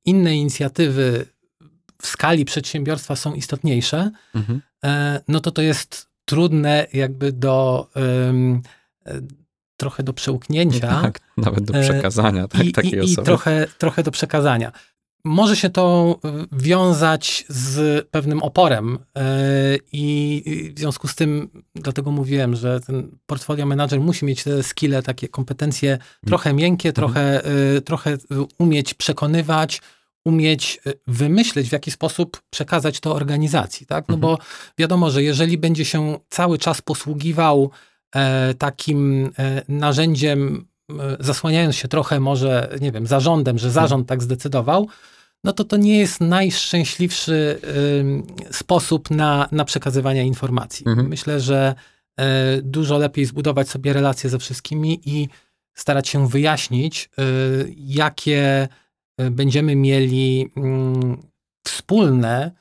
inne 0.05 0.35
inicjatywy 0.35 1.25
w 2.01 2.07
skali 2.07 2.45
przedsiębiorstwa 2.45 3.15
są 3.15 3.33
istotniejsze, 3.33 4.11
mhm. 4.35 4.61
e, 4.83 5.21
no 5.27 5.39
to 5.39 5.51
to 5.51 5.61
jest 5.61 6.09
trudne 6.25 6.87
jakby 6.93 7.31
do 7.31 7.87
y, 9.07 9.21
trochę 9.77 10.03
do 10.03 10.13
przełknięcia. 10.13 11.01
Tak, 11.01 11.19
nawet 11.37 11.63
do 11.63 11.73
przekazania 11.73 12.47
tak, 12.47 12.65
I, 12.65 12.71
takiej 12.71 12.93
i, 12.93 12.99
osoby. 12.99 13.21
I 13.21 13.25
trochę, 13.25 13.67
trochę 13.77 14.03
do 14.03 14.11
przekazania. 14.11 14.71
Może 15.23 15.55
się 15.55 15.69
to 15.69 16.15
y, 16.25 16.47
wiązać 16.51 17.45
z 17.49 18.07
pewnym 18.09 18.43
oporem 18.43 18.95
y, 18.95 19.19
i 19.91 20.73
w 20.75 20.79
związku 20.79 21.07
z 21.07 21.15
tym, 21.15 21.49
dlatego 21.75 22.11
mówiłem, 22.11 22.55
że 22.55 22.79
ten 22.79 23.17
portfolio 23.25 23.65
manager 23.65 23.99
musi 23.99 24.25
mieć 24.25 24.43
te 24.43 24.63
skille, 24.63 25.03
takie 25.03 25.27
kompetencje 25.27 25.97
trochę 26.25 26.53
miękkie, 26.53 26.89
mhm. 26.89 26.95
trochę, 26.95 27.51
y, 27.77 27.81
trochę 27.81 28.17
umieć 28.57 28.93
przekonywać, 28.93 29.81
umieć 30.25 30.79
wymyśleć, 31.07 31.69
w 31.69 31.71
jaki 31.71 31.91
sposób 31.91 32.41
przekazać 32.49 32.99
to 32.99 33.15
organizacji, 33.15 33.85
tak? 33.85 34.07
No 34.07 34.17
bo 34.17 34.31
mhm. 34.31 34.49
wiadomo, 34.77 35.11
że 35.11 35.23
jeżeli 35.23 35.57
będzie 35.57 35.85
się 35.85 36.19
cały 36.29 36.57
czas 36.57 36.81
posługiwał 36.81 37.71
e, 38.15 38.53
takim 38.53 39.31
e, 39.39 39.61
narzędziem 39.67 40.70
zasłaniając 41.19 41.75
się 41.75 41.87
trochę 41.87 42.19
może, 42.19 42.77
nie 42.81 42.91
wiem, 42.91 43.07
zarządem, 43.07 43.57
że 43.57 43.71
zarząd 43.71 44.07
tak 44.07 44.23
zdecydował, 44.23 44.87
no 45.43 45.53
to 45.53 45.63
to 45.63 45.77
nie 45.77 45.99
jest 45.99 46.21
najszczęśliwszy 46.21 47.59
y, 48.49 48.53
sposób 48.53 49.11
na, 49.11 49.47
na 49.51 49.65
przekazywanie 49.65 50.25
informacji. 50.25 50.87
Mhm. 50.87 51.07
Myślę, 51.07 51.39
że 51.39 51.75
y, 52.19 52.23
dużo 52.61 52.97
lepiej 52.97 53.25
zbudować 53.25 53.69
sobie 53.69 53.93
relacje 53.93 54.29
ze 54.29 54.39
wszystkimi 54.39 55.01
i 55.05 55.27
starać 55.73 56.07
się 56.07 56.27
wyjaśnić, 56.27 57.09
y, 57.19 57.73
jakie 57.77 58.67
będziemy 59.31 59.75
mieli 59.75 60.51
mm, 60.57 61.17
wspólne 61.63 62.51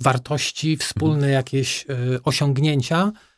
wartości, 0.00 0.76
wspólne 0.76 1.14
mhm. 1.14 1.32
jakieś 1.32 1.86
osiągnięcia 2.24 3.12
e, 3.12 3.29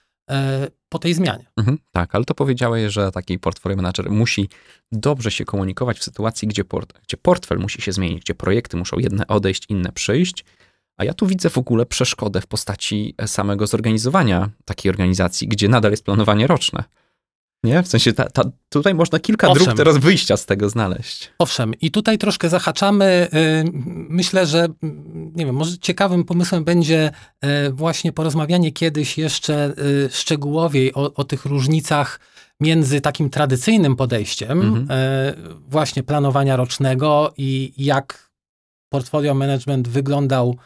po 0.89 0.99
tej 0.99 1.15
zmianie. 1.15 1.47
Mhm, 1.57 1.79
tak, 1.91 2.15
ale 2.15 2.25
to 2.25 2.35
powiedziałeś, 2.35 2.93
że 2.93 3.13
taki 3.13 3.39
portfolio 3.39 3.77
manager 3.77 4.11
musi 4.11 4.49
dobrze 4.93 5.31
się 5.31 5.45
komunikować 5.45 5.99
w 5.99 6.05
sytuacji, 6.05 6.49
gdzie, 6.49 6.65
port, 6.65 6.93
gdzie 7.03 7.17
portfel 7.17 7.59
musi 7.59 7.83
się 7.83 7.93
zmienić, 7.93 8.21
gdzie 8.21 8.35
projekty 8.35 8.77
muszą 8.77 8.99
jedne 8.99 9.27
odejść, 9.27 9.67
inne 9.69 9.93
przyjść. 9.93 10.45
A 10.97 11.05
ja 11.05 11.15
tu 11.15 11.27
widzę 11.27 11.51
w 11.51 11.59
ogóle 11.59 11.87
przeszkodę 11.87 12.41
w 12.41 12.47
postaci 12.47 13.15
samego 13.27 13.67
zorganizowania 13.67 14.51
takiej 14.65 14.91
organizacji, 14.91 15.49
gdzie 15.49 15.69
nadal 15.69 15.91
jest 15.91 16.05
planowanie 16.05 16.47
roczne. 16.47 16.85
Nie? 17.65 17.83
W 17.83 17.89
sensie 17.89 18.13
ta, 18.13 18.31
ta, 18.31 18.43
tutaj 18.69 18.95
można 18.95 19.19
kilka 19.19 19.49
Owszem. 19.49 19.65
dróg 19.65 19.77
teraz 19.77 19.97
wyjścia 19.99 20.37
z 20.37 20.47
tego 20.47 20.69
znaleźć. 20.69 21.31
Owszem, 21.39 21.75
i 21.81 21.91
tutaj 21.91 22.19
troszkę 22.19 22.49
zahaczamy. 22.49 23.29
y, 23.35 23.71
Myślę, 24.09 24.47
że 24.47 24.65
y, 24.65 24.71
nie 25.35 25.47
wiem, 25.47 25.55
może 25.55 25.79
ciekawym 25.79 26.25
pomysłem 26.25 26.65
będzie 26.65 27.11
y, 27.45 27.73
właśnie 27.73 28.13
porozmawianie 28.13 28.73
kiedyś 28.73 29.19
jeszcze 29.19 29.73
y, 29.79 30.09
szczegółowiej 30.13 30.95
o, 30.95 31.15
o 31.15 31.25
tych 31.25 31.45
różnicach 31.45 32.21
między 32.61 33.01
takim 33.01 33.31
tradycyjnym 33.31 33.97
podejściem 33.97 34.61
Mhm. 34.63 34.89
właśnie 35.69 36.03
planowania 36.03 36.57
rocznego 36.57 37.35
i 37.37 37.73
jak 37.77 38.31
portfolio 38.93 39.35
management 39.35 39.89
wyglądał 39.89 40.57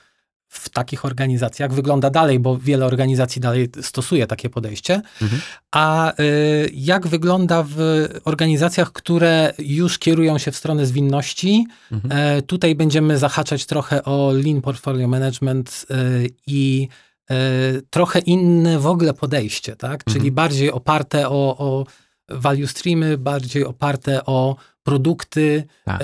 w 0.48 0.68
takich 0.68 1.04
organizacjach, 1.04 1.72
wygląda 1.72 2.10
dalej, 2.10 2.38
bo 2.38 2.58
wiele 2.58 2.86
organizacji 2.86 3.40
dalej 3.40 3.68
stosuje 3.82 4.26
takie 4.26 4.50
podejście, 4.50 5.02
Mhm. 5.22 5.42
a 5.72 6.12
y, 6.20 6.70
jak 6.74 7.06
wygląda 7.06 7.64
w 7.68 8.06
organizacjach, 8.24 8.92
które 8.92 9.52
już 9.58 9.98
kierują 9.98 10.38
się 10.38 10.50
w 10.52 10.56
stronę 10.56 10.86
zwinności. 10.86 11.66
Mhm. 11.92 12.12
E, 12.38 12.42
tutaj 12.42 12.74
będziemy 12.74 13.18
zahaczać 13.18 13.66
trochę 13.66 14.04
o 14.04 14.32
Lean 14.32 14.62
Portfolio 14.62 15.08
Management 15.08 15.86
y, 15.90 16.30
i 16.46 16.88
y, 17.30 17.82
trochę 17.90 18.18
inne 18.18 18.78
w 18.78 18.86
ogóle 18.86 19.14
podejście, 19.14 19.76
tak? 19.76 20.04
Czyli 20.04 20.16
Mhm. 20.18 20.34
bardziej 20.34 20.72
oparte 20.72 21.28
o, 21.28 21.56
o 21.58 21.86
value 22.28 22.66
streamy, 22.66 23.18
bardziej 23.18 23.64
oparte 23.64 24.24
o 24.24 24.56
produkty, 24.82 25.64
Tak. 25.84 26.00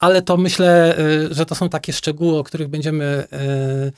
Ale 0.00 0.22
to 0.22 0.36
myślę, 0.36 0.98
y, 0.98 1.34
że 1.34 1.46
to 1.46 1.54
są 1.54 1.68
takie 1.68 1.92
szczegóły, 1.92 2.38
o 2.38 2.44
których 2.44 2.68
będziemy 2.68 3.26
y, 3.32 3.92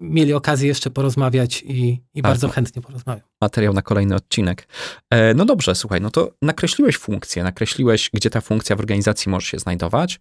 mieli 0.00 0.32
okazję 0.34 0.68
jeszcze 0.68 0.90
porozmawiać 0.90 1.62
i, 1.62 1.88
i 2.14 2.22
Tak. 2.22 2.22
bardzo 2.22 2.48
chętnie 2.48 2.82
porozmawiam. 2.82 3.26
materiał 3.40 3.72
na 3.74 3.82
kolejny 3.82 4.14
odcinek. 4.14 4.68
E, 5.10 5.34
no 5.34 5.44
dobrze, 5.44 5.74
słuchaj, 5.74 6.00
no 6.00 6.10
to 6.10 6.30
nakreśliłeś 6.42 6.96
funkcję, 6.96 7.42
nakreśliłeś, 7.42 8.10
gdzie 8.14 8.30
ta 8.30 8.40
funkcja 8.40 8.76
w 8.76 8.80
organizacji 8.80 9.30
może 9.30 9.46
się 9.46 9.58
znajdować. 9.58 10.20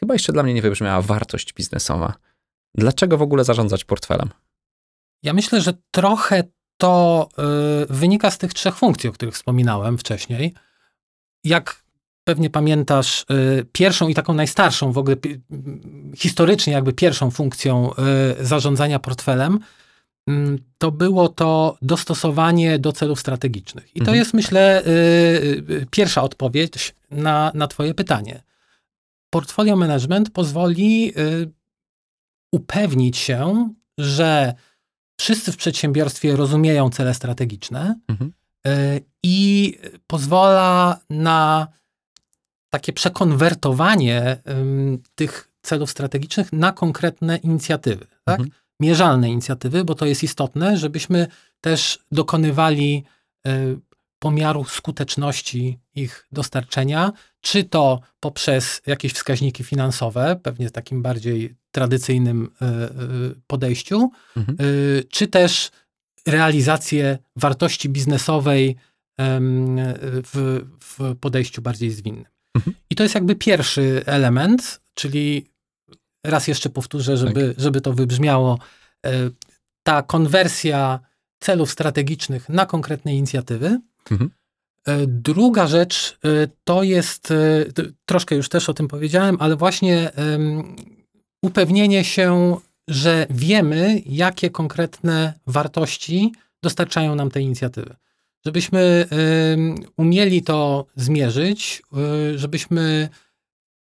Chyba 0.00 0.14
jeszcze 0.14 0.32
dla 0.32 0.42
mnie 0.42 0.54
nie 0.54 0.62
wybrzmiała 0.62 1.02
wartość 1.02 1.52
biznesowa. 1.54 2.14
Dlaczego 2.74 3.18
w 3.18 3.22
ogóle 3.22 3.44
zarządzać 3.44 3.84
portfelem? 3.84 4.30
Ja 5.22 5.32
myślę, 5.32 5.60
że 5.60 5.72
trochę 5.90 6.42
to 6.76 7.28
y, 7.82 7.94
wynika 7.94 8.30
z 8.30 8.38
tych 8.38 8.54
trzech 8.54 8.76
funkcji, 8.76 9.08
o 9.10 9.12
których 9.12 9.34
wspominałem 9.34 9.98
wcześniej. 9.98 10.54
Jak 11.44 11.82
pewnie 12.28 12.50
pamiętasz, 12.50 13.24
y, 13.30 13.66
pierwszą 13.72 14.08
i 14.08 14.14
taką 14.14 14.34
najstarszą 14.34 14.92
w 14.92 14.98
ogóle, 14.98 15.16
historycznie 16.16 16.72
jakby 16.72 16.92
pierwszą 16.92 17.30
funkcją 17.30 17.90
y, 18.40 18.46
zarządzania 18.46 18.98
portfelem, 18.98 19.58
mm, 20.28 20.58
to 20.78 20.90
było 20.92 21.28
to 21.28 21.76
dostosowanie 21.82 22.78
do 22.78 22.92
celów 22.92 23.20
strategicznych. 23.20 23.96
I 23.96 23.98
to 23.98 24.04
Mhm. 24.04 24.18
jest, 24.18 24.34
myślę, 24.34 24.82
y, 24.86 25.86
pierwsza 25.90 26.22
odpowiedź 26.22 26.94
na, 27.10 27.50
na 27.54 27.66
Twoje 27.66 27.94
pytanie. 27.94 28.42
Portfolio 29.30 29.76
management 29.76 30.30
pozwoli 30.30 31.12
upewnić 32.52 33.16
się, 33.16 33.68
że 33.98 34.54
wszyscy 35.20 35.52
w 35.52 35.56
przedsiębiorstwie 35.56 36.36
rozumieją 36.36 36.90
cele 36.90 37.14
strategiczne 37.14 37.94
Mhm. 38.08 38.32
i 39.22 39.74
pozwala 40.06 41.00
na 41.10 41.68
takie 42.70 42.92
przekonwertowanie 42.92 44.36
ym, 44.50 45.02
tych 45.14 45.48
celów 45.62 45.90
strategicznych 45.90 46.52
na 46.52 46.72
konkretne 46.72 47.36
inicjatywy, 47.36 48.06
tak? 48.24 48.40
Mhm. 48.40 48.50
mierzalne 48.80 49.30
inicjatywy, 49.30 49.84
bo 49.84 49.94
to 49.94 50.06
jest 50.06 50.22
istotne, 50.22 50.76
żebyśmy 50.76 51.26
też 51.60 51.98
dokonywali 52.12 53.04
y, 53.46 53.78
pomiaru 54.18 54.64
skuteczności 54.64 55.78
ich 55.94 56.26
dostarczenia, 56.32 57.12
czy 57.40 57.64
to 57.64 58.00
poprzez 58.20 58.82
jakieś 58.86 59.12
wskaźniki 59.12 59.64
finansowe, 59.64 60.40
pewnie 60.42 60.68
w 60.68 60.72
takim 60.72 61.02
bardziej 61.02 61.54
tradycyjnym 61.70 62.44
y, 62.44 62.64
y, 62.64 63.40
podejściu, 63.46 64.10
Mhm. 64.36 64.58
czy 65.10 65.26
też 65.26 65.70
realizację 66.26 67.18
wartości 67.36 67.88
biznesowej 67.88 68.76
w, 69.18 70.60
w 70.80 71.16
podejściu 71.20 71.62
bardziej 71.62 71.90
zwinnym. 71.90 72.35
Mhm. 72.56 72.76
I 72.90 72.94
to 72.94 73.02
jest 73.02 73.14
jakby 73.14 73.34
pierwszy 73.34 74.02
element, 74.06 74.80
czyli 74.94 75.50
raz 76.24 76.48
jeszcze 76.48 76.68
powtórzę, 76.68 77.16
żeby, 77.16 77.54
żeby 77.58 77.80
to 77.80 77.92
wybrzmiało, 77.92 78.58
e, 79.06 79.10
ta 79.82 80.02
konwersja 80.02 81.00
celów 81.40 81.70
strategicznych 81.70 82.48
na 82.48 82.66
konkretne 82.66 83.14
inicjatywy. 83.14 83.80
Mhm. 84.10 84.30
E, 84.86 85.06
Druga 85.06 85.66
rzecz 85.66 86.18
e, 86.24 86.28
to 86.64 86.82
jest, 86.82 87.32
troszkę 88.04 88.36
już 88.36 88.48
też 88.48 88.68
o 88.68 88.74
tym 88.74 88.88
powiedziałem, 88.88 89.36
ale 89.40 89.56
właśnie 89.56 90.10
upewnienie 91.42 92.04
się, 92.04 92.56
że 92.88 93.26
wiemy, 93.30 94.02
jakie 94.06 94.50
konkretne 94.50 95.32
wartości 95.46 96.32
dostarczają 96.62 97.14
nam 97.14 97.30
te 97.30 97.40
inicjatywy. 97.40 97.96
Żebyśmy 98.46 99.08
umieli 99.96 100.42
to 100.42 100.86
zmierzyć, 100.96 101.82
y, 102.34 102.38
żebyśmy 102.38 103.08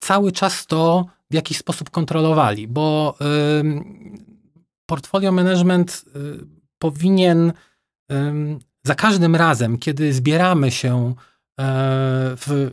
cały 0.01 0.33
czas 0.33 0.67
to 0.67 1.07
w 1.31 1.35
jakiś 1.35 1.59
sposób 1.59 1.91
kontrolowali, 1.91 2.69
bo 2.69 3.19
portfolio 4.87 5.33
management 5.33 6.05
y, 6.17 6.47
powinien 6.79 7.53
za 8.85 8.95
każdym 8.95 9.37
razem, 9.37 9.79
kiedy 9.79 10.13
zbieramy 10.13 10.71
się 10.71 11.07
e, 11.07 11.15
w 12.37 12.71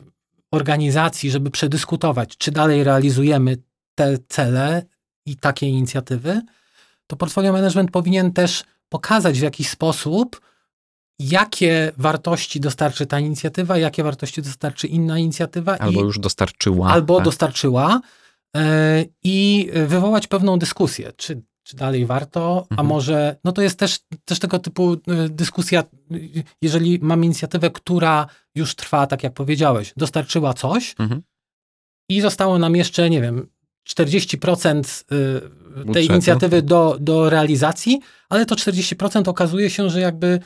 organizacji, 0.52 1.32
żeby 1.32 1.52
przedyskutować, 1.52 2.38
czy 2.38 2.52
dalej 2.52 2.84
realizujemy 2.84 3.58
te 3.96 4.18
cele 4.28 4.86
i 5.26 5.36
takie 5.36 5.68
inicjatywy, 5.68 6.42
to 7.08 7.16
portfolio 7.16 7.54
management 7.54 7.92
powinien 7.92 8.34
też 8.34 8.64
pokazać 8.90 9.40
w 9.40 9.44
jakiś 9.44 9.70
sposób, 9.70 10.42
jakie 11.20 11.92
wartości 11.98 12.60
dostarczy 12.60 13.06
ta 13.06 13.20
inicjatywa, 13.20 13.78
jakie 13.78 14.04
wartości 14.04 14.42
dostarczy 14.42 14.88
inna 14.88 15.20
inicjatywa 15.20 15.78
Albo 15.78 16.02
i, 16.02 16.04
już 16.04 16.20
dostarczyła. 16.20 16.90
albo 16.90 17.16
tak. 17.16 17.26
dostarczyła 17.26 18.02
e, 18.56 19.06
i 19.24 19.70
wywołać 19.88 20.28
pewną 20.28 20.60
dyskusję, 20.60 21.12
czy, 21.18 21.42
czy 21.64 21.76
dalej 21.76 22.06
warto, 22.06 22.66
a 22.70 22.74
Mhm. 22.74 22.88
może, 22.88 23.36
no 23.44 23.52
to 23.52 23.62
jest 23.62 23.80
też, 23.80 24.00
też 24.26 24.40
tego 24.40 24.60
typu 24.60 24.94
e, 24.94 24.98
dyskusja, 25.30 25.84
jeżeli 26.62 27.00
mamy 27.02 27.26
inicjatywę, 27.26 27.70
która 27.72 28.28
już 28.56 28.76
trwa, 28.76 29.08
tak 29.08 29.24
jak 29.24 29.34
powiedziałeś, 29.34 29.94
dostarczyła 29.98 30.54
coś 30.54 30.96
Mhm. 31.00 31.22
i 32.10 32.22
zostało 32.22 32.60
nam 32.60 32.76
jeszcze, 32.76 33.10
nie 33.10 33.22
wiem, 33.22 33.48
40% 33.90 35.04
y, 35.12 35.42
tej 35.76 35.86
Budżetu. 35.86 36.14
inicjatywy 36.14 36.62
do, 36.62 36.98
do 37.00 37.30
realizacji, 37.30 38.00
ale 38.30 38.46
to 38.46 38.56
40% 38.56 39.28
okazuje 39.30 39.70
się, 39.70 39.90
że 39.90 40.00
jakby 40.00 40.40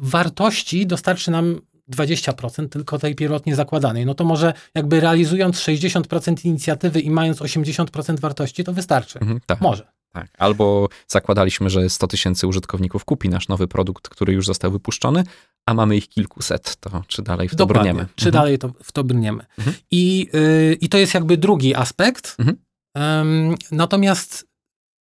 wartości 0.00 0.86
dostarczy 0.86 1.30
nam 1.30 1.60
20% 1.96 2.68
tylko 2.68 2.98
tej 2.98 3.14
pierwotnie 3.14 3.54
zakładanej. 3.56 4.06
No 4.06 4.14
to 4.14 4.24
może 4.24 4.52
jakby 4.74 5.00
realizując 5.00 5.56
60% 5.56 6.46
inicjatywy 6.46 7.00
i 7.00 7.10
mając 7.10 7.38
80% 7.38 8.20
wartości, 8.20 8.64
to 8.64 8.72
wystarczy. 8.72 9.18
Mhm, 9.18 9.40
tak. 9.46 9.60
Może. 9.60 9.86
Tak. 10.12 10.28
Albo 10.38 10.88
zakładaliśmy, 11.08 11.70
że 11.70 11.90
100 11.90 12.06
tysięcy 12.06 12.46
użytkowników 12.46 13.04
kupi 13.04 13.28
nasz 13.28 13.48
nowy 13.48 13.68
produkt, 13.68 14.08
który 14.08 14.32
już 14.32 14.46
został 14.46 14.70
wypuszczony, 14.70 15.24
a 15.66 15.74
mamy 15.74 15.96
ich 15.96 16.08
kilkuset. 16.08 16.76
To 16.76 17.02
czy 17.06 17.22
dalej 17.22 17.48
w 17.48 17.50
to 17.50 17.56
Dokładnie. 17.56 17.92
brniemy? 17.92 18.08
Czy 18.16 18.28
Mhm. 18.28 18.42
dalej 18.42 18.58
to, 18.58 18.72
w 18.82 18.92
to 18.92 19.04
brniemy. 19.04 19.44
Mhm. 19.58 19.76
I, 19.90 20.28
y, 20.34 20.76
I 20.80 20.88
to 20.88 20.98
jest 20.98 21.14
jakby 21.14 21.36
drugi 21.36 21.74
aspekt. 21.74 22.36
Mhm. 22.38 22.56
Em, 22.96 23.54
natomiast 23.72 24.47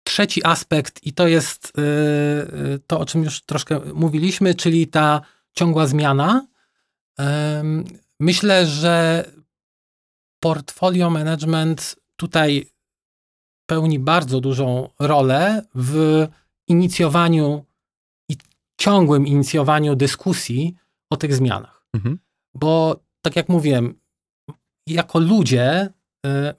trzeci 0.05 0.45
aspekt, 0.45 1.03
i 1.03 1.13
to 1.13 1.27
jest 1.27 1.73
y, 1.77 1.81
y, 1.81 2.79
to, 2.87 2.99
o 2.99 3.05
czym 3.05 3.23
już 3.23 3.41
troszkę 3.41 3.79
mówiliśmy, 3.93 4.55
czyli 4.55 4.87
ta 4.87 5.21
ciągła 5.53 5.87
zmiana. 5.87 6.47
Myślę, 8.19 8.65
że 8.65 9.25
portfolio 10.39 11.09
management 11.09 11.95
tutaj 12.15 12.69
pełni 13.65 13.99
bardzo 13.99 14.39
dużą 14.39 14.89
rolę 14.99 15.65
w 15.75 16.27
inicjowaniu 16.67 17.65
i 18.29 18.37
ciągłym 18.81 19.27
inicjowaniu 19.27 19.95
dyskusji 19.95 20.75
o 21.09 21.17
tych 21.17 21.35
zmianach. 21.35 21.87
Mhm. 21.93 22.19
Bo 22.55 22.99
tak 23.21 23.35
jak 23.35 23.49
mówiłem, 23.49 23.99
jako 24.87 25.19
ludzie 25.19 25.89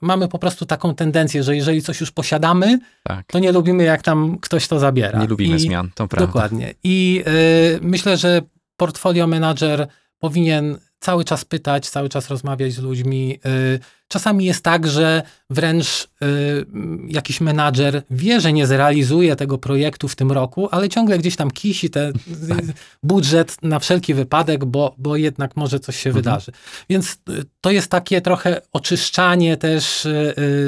mamy 0.01 0.27
po 0.27 0.39
prostu 0.39 0.65
taką 0.65 0.95
tendencję, 0.95 1.43
że 1.43 1.55
jeżeli 1.55 1.81
coś 1.81 1.99
już 1.99 2.11
posiadamy, 2.11 2.79
Tak. 3.03 3.25
to 3.27 3.39
nie 3.39 3.51
lubimy, 3.51 3.83
jak 3.83 4.01
tam 4.01 4.37
ktoś 4.41 4.67
to 4.67 4.79
zabiera. 4.79 5.19
Nie 5.19 5.27
lubimy 5.27 5.55
I, 5.55 5.59
zmian, 5.59 5.89
to 5.95 6.07
prawda. 6.07 6.27
Dokładnie. 6.27 6.73
I 6.83 7.23
y, 7.27 7.79
myślę, 7.81 8.17
że 8.17 8.41
portfolio 8.77 9.27
manager 9.27 9.87
powinien 10.19 10.77
cały 10.99 11.23
czas 11.25 11.45
pytać, 11.45 11.89
cały 11.89 12.09
czas 12.09 12.29
rozmawiać 12.29 12.73
z 12.73 12.79
ludźmi. 12.79 13.39
Y, 13.75 13.79
czasami 14.07 14.45
jest 14.45 14.63
tak, 14.63 14.87
że 14.87 15.21
wręcz 15.49 16.03
y, 16.03 16.65
jakiś 17.07 17.41
menadżer 17.41 18.01
wie, 18.11 18.41
że 18.41 18.53
nie 18.53 18.67
zrealizuje 18.67 19.35
tego 19.35 19.57
projektu 19.57 20.07
w 20.07 20.15
tym 20.15 20.31
roku, 20.31 20.69
ale 20.71 20.89
ciągle 20.89 21.17
gdzieś 21.17 21.35
tam 21.35 21.51
kisi 21.51 21.89
ten 21.89 22.13
budżet 23.03 23.57
na 23.63 23.79
wszelki 23.79 24.13
wypadek, 24.13 24.65
bo, 24.65 24.95
bo 24.97 25.15
jednak 25.15 25.55
może 25.55 25.79
coś 25.79 25.95
się 25.95 26.09
Mhm. 26.09 26.23
wydarzy. 26.23 26.51
Więc 26.89 27.17
y, 27.29 27.43
to 27.61 27.71
jest 27.71 27.91
takie 27.91 28.21
trochę 28.21 28.61
oczyszczanie 28.73 29.57
też 29.57 30.07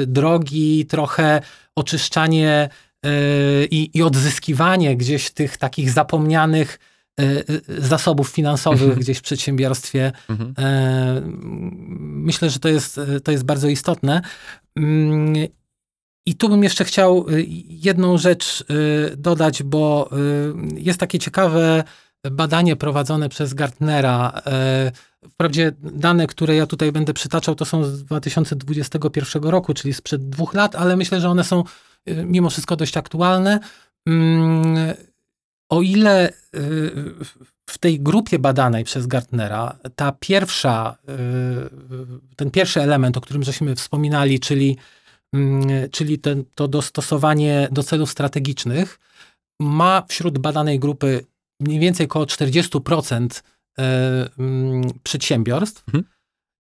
drogi, 0.06 0.86
trochę 0.86 1.40
oczyszczanie 1.76 2.68
i, 3.70 3.90
i 3.94 4.02
odzyskiwanie 4.02 4.96
gdzieś 4.96 5.30
tych 5.30 5.56
takich 5.56 5.90
zapomnianych 5.90 6.78
zasobów 7.78 8.28
finansowych 8.28 8.82
Mhm. 8.82 9.00
gdzieś 9.00 9.18
w 9.18 9.22
przedsiębiorstwie. 9.22 10.12
Mhm. 10.28 10.54
E, 10.58 11.22
Myślę, 12.00 12.50
że 12.50 12.58
to 12.58 12.68
jest, 12.68 13.00
to 13.24 13.32
jest 13.32 13.44
bardzo 13.44 13.68
istotne. 13.68 14.22
Mm, 14.76 15.34
I 16.26 16.34
tu 16.34 16.48
bym 16.48 16.62
jeszcze 16.64 16.84
chciał 16.84 17.26
jedną 17.68 18.18
rzecz 18.18 18.64
dodać, 19.16 19.62
bo 19.62 20.10
jest 20.74 21.00
takie 21.00 21.18
ciekawe 21.18 21.84
badanie 22.30 22.76
prowadzone 22.76 23.28
przez 23.28 23.54
Gartnera. 23.54 24.42
E, 24.46 24.92
Wprawdzie 25.28 25.72
dane, 25.82 26.26
które 26.26 26.56
ja 26.56 26.66
tutaj 26.66 26.92
będę 26.92 27.12
przytaczał, 27.14 27.54
to 27.54 27.64
są 27.64 27.84
z 27.84 28.04
2021 28.04 29.42
roku, 29.42 29.74
czyli 29.74 29.94
sprzed 29.94 30.28
dwóch 30.28 30.54
lat, 30.54 30.76
ale 30.76 30.96
myślę, 30.96 31.20
że 31.20 31.28
one 31.28 31.44
są 31.44 31.64
mimo 32.24 32.50
wszystko 32.50 32.76
dość 32.76 32.96
aktualne. 32.96 33.60
O 35.70 35.82
ile 35.82 36.28
y, 36.28 36.32
w 37.70 37.78
tej 37.78 38.00
grupie 38.00 38.38
badanej 38.38 38.84
przez 38.84 39.06
Gartnera 39.06 39.76
ta 39.96 40.12
pierwsza, 40.12 40.96
y, 41.08 42.36
ten 42.36 42.50
pierwszy 42.50 42.80
element, 42.82 43.16
o 43.16 43.20
którym 43.20 43.42
żeśmy 43.42 43.76
wspominali, 43.76 44.40
czyli, 44.40 44.76
mm, 45.34 45.90
czyli 45.90 46.18
ten, 46.18 46.44
to 46.54 46.68
dostosowanie 46.68 47.68
do 47.72 47.82
celów 47.82 48.10
strategicznych, 48.10 48.98
ma 49.60 50.02
wśród 50.08 50.38
badanej 50.38 50.78
grupy 50.78 51.24
mniej 51.60 51.78
więcej 51.80 52.06
około 52.06 52.26
40% 52.26 53.42
y, 53.78 53.82
mm, 54.38 54.82
przedsiębiorstw, 55.02 55.84
Mhm. 55.88 56.04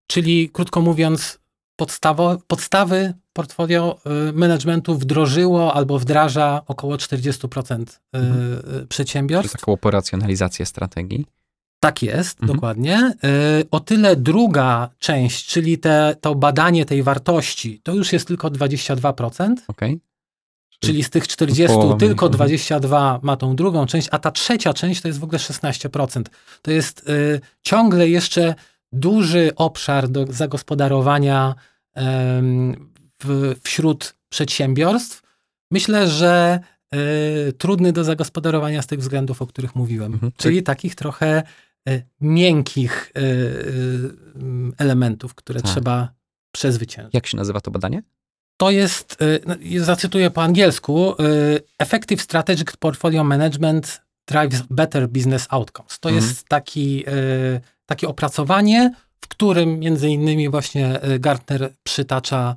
czyli 0.07 0.49
krótko 0.49 0.81
mówiąc, 0.81 1.39
podstawo, 1.79 2.37
podstawy 2.47 3.13
portfolio 3.33 3.99
y, 4.29 4.33
managementu 4.33 4.95
wdrożyło 4.95 5.73
albo 5.73 5.99
wdraża 5.99 6.61
około 6.67 6.97
40% 6.97 7.99
y, 8.15 8.17
Mhm. 8.17 8.53
y, 8.59 8.61
Czyli 8.73 8.87
przedsiębiorstw. 8.87 9.51
taką 9.59 9.71
operacjonalizację 9.71 10.65
strategii. 10.65 11.25
Tak 11.79 12.03
jest, 12.03 12.39
Mhm. 12.41 12.55
dokładnie. 12.57 13.13
O 13.71 13.79
tyle 13.79 14.15
druga 14.15 14.89
część, 14.99 15.45
czyli 15.47 15.77
te, 15.77 16.15
to 16.21 16.35
badanie 16.35 16.85
tej 16.85 17.03
wartości, 17.03 17.81
to 17.83 17.93
już 17.93 18.13
jest 18.13 18.27
tylko 18.27 18.49
22%, 18.49 19.55
Okej? 19.67 19.99
czyli 20.79 21.03
z 21.03 21.09
tych 21.09 21.27
40 21.27 21.67
Połowa 21.75 21.95
mniej. 21.95 21.99
tylko 22.09 22.25
Mhm. 22.25 22.37
22 22.37 23.19
ma 23.23 23.37
tą 23.37 23.55
drugą 23.55 23.85
część, 23.85 24.07
a 24.11 24.19
ta 24.19 24.31
trzecia 24.31 24.73
część 24.73 25.01
to 25.01 25.07
jest 25.07 25.19
w 25.19 25.23
ogóle 25.23 25.39
16%. 25.39 26.29
To 26.61 26.71
jest 26.71 27.09
y, 27.09 27.41
ciągle 27.61 28.09
jeszcze 28.09 28.55
duży 28.91 29.51
obszar 29.55 30.09
do 30.09 30.25
zagospodarowania 30.29 31.55
w, 33.23 33.55
wśród 33.63 34.15
przedsiębiorstw. 34.29 35.23
Myślę, 35.71 36.07
że 36.07 36.59
y, 37.49 37.53
trudny 37.53 37.93
do 37.93 38.03
zagospodarowania 38.03 38.81
z 38.81 38.87
tych 38.87 38.99
względów, 38.99 39.41
o 39.41 39.47
których 39.47 39.75
mówiłem. 39.75 40.13
Mhm. 40.13 40.31
Czyli 40.37 40.63
takich 40.63 40.95
trochę 40.95 41.43
y, 41.89 42.03
miękkich 42.21 43.11
y, 43.17 44.71
elementów, 44.77 45.35
które 45.35 45.61
Tak. 45.61 45.71
trzeba 45.71 46.13
przezwyciężyć. 46.51 47.13
Jak 47.13 47.27
się 47.27 47.37
nazywa 47.37 47.61
to 47.61 47.71
badanie? 47.71 48.03
To 48.57 48.71
jest, 48.71 49.17
no, 49.45 49.55
zacytuję 49.77 50.31
po 50.31 50.43
angielsku, 50.43 51.15
Effective 51.79 52.21
Strategic 52.21 52.77
Portfolio 52.77 53.23
Management 53.23 54.01
drives 54.27 54.61
better 54.69 55.07
business 55.09 55.47
outcomes. 55.49 55.99
To 55.99 56.09
Mhm. 56.09 56.25
jest 56.25 56.47
taki, 56.47 57.05
takie 57.85 58.07
opracowanie, 58.07 58.93
w 59.21 59.27
którym 59.27 59.79
między 59.79 60.09
innymi 60.09 60.49
właśnie 60.49 61.03
y, 61.03 61.19
Gartner 61.19 61.73
przytacza 61.83 62.55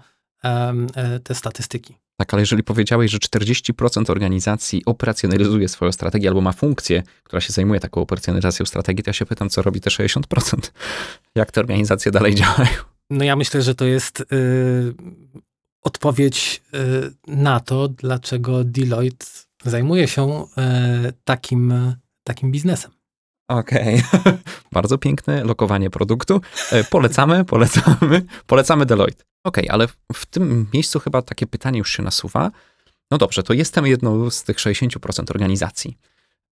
y, 1.17 1.21
te 1.21 1.35
statystyki. 1.35 1.95
Tak, 2.17 2.35
ale 2.35 2.43
jeżeli 2.43 2.63
powiedziałeś, 2.63 3.11
że 3.11 3.19
40% 3.19 4.11
organizacji 4.11 4.83
operacjonalizuje 4.87 5.69
swoją 5.69 5.93
strategię 5.93 6.29
albo 6.29 6.41
ma 6.41 6.53
funkcję, 6.53 7.03
która 7.23 7.41
się 7.41 7.53
zajmuje 7.53 7.81
taką 7.81 8.01
operacjonalizacją 8.01 8.67
strategii, 8.67 9.05
to 9.05 9.09
ja 9.09 9.13
się 9.13 9.27
pytam, 9.27 9.51
co 9.51 9.63
robi 9.63 9.81
te 9.81 9.91
60%? 9.91 10.23
Jak 11.35 11.51
te 11.51 11.61
organizacje 11.61 12.13
dalej 12.13 12.35
działają? 12.35 12.71
No 13.11 13.25
ja 13.25 13.37
myślę, 13.37 13.63
że 13.63 13.75
to 13.75 13.85
jest 13.85 14.21
y, 14.21 14.25
odpowiedź 15.83 16.63
y, 16.75 17.13
na 17.27 17.61
to, 17.61 17.89
dlaczego 17.89 18.65
Deloitte 18.65 19.27
zajmuje 19.65 20.09
się 20.09 20.45
y, 21.09 21.13
takim, 21.25 21.95
takim 22.25 22.53
biznesem. 22.53 22.91
Okej. 23.49 24.03
Bardzo 24.73 24.99
piękne 24.99 25.45
lokowanie 25.45 25.91
produktu. 25.91 26.41
E, 26.73 26.85
Polecamy, 26.85 27.45
polecamy, 27.55 28.23
polecamy 28.47 28.87
Deloitte. 28.87 29.25
Okej, 29.45 29.69
ale 29.71 29.89
w- 29.89 29.97
w 30.15 30.27
tym 30.27 30.67
miejscu 30.75 31.01
chyba 31.01 31.23
takie 31.23 31.47
pytanie 31.47 31.79
już 31.79 31.91
się 31.91 32.03
nasuwa. 32.03 32.51
No 33.11 33.19
dobrze, 33.19 33.43
to 33.43 33.53
jestem 33.53 33.87
jedną 33.87 34.31
z 34.31 34.43
tych 34.43 34.57
60% 34.57 35.31
organizacji. 35.31 35.99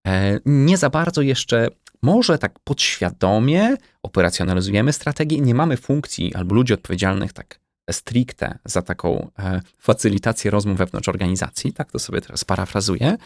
E, 0.07 0.41
Nie 0.45 0.77
za 0.77 0.91
bardzo 0.91 1.23
jeszcze, 1.23 1.69
może 2.03 2.39
tak 2.39 2.59
podświadomie 2.65 3.77
operacjonalizujemy 4.03 4.93
strategię, 4.93 5.41
nie 5.41 5.55
mamy 5.55 5.77
funkcji 5.77 6.35
albo 6.35 6.55
ludzi 6.55 6.75
odpowiedzialnych 6.75 7.33
tak 7.33 7.61
stricte 7.91 8.59
za 8.65 8.83
taką 8.83 9.31
e, 9.39 9.61
facylitację 9.79 10.51
rozmów 10.51 10.79
wewnątrz 10.79 11.09
organizacji, 11.09 11.73
tak 11.73 11.93
to 11.93 11.99
sobie 11.99 12.21
teraz 12.21 12.45
parafrazuję. 12.45 13.17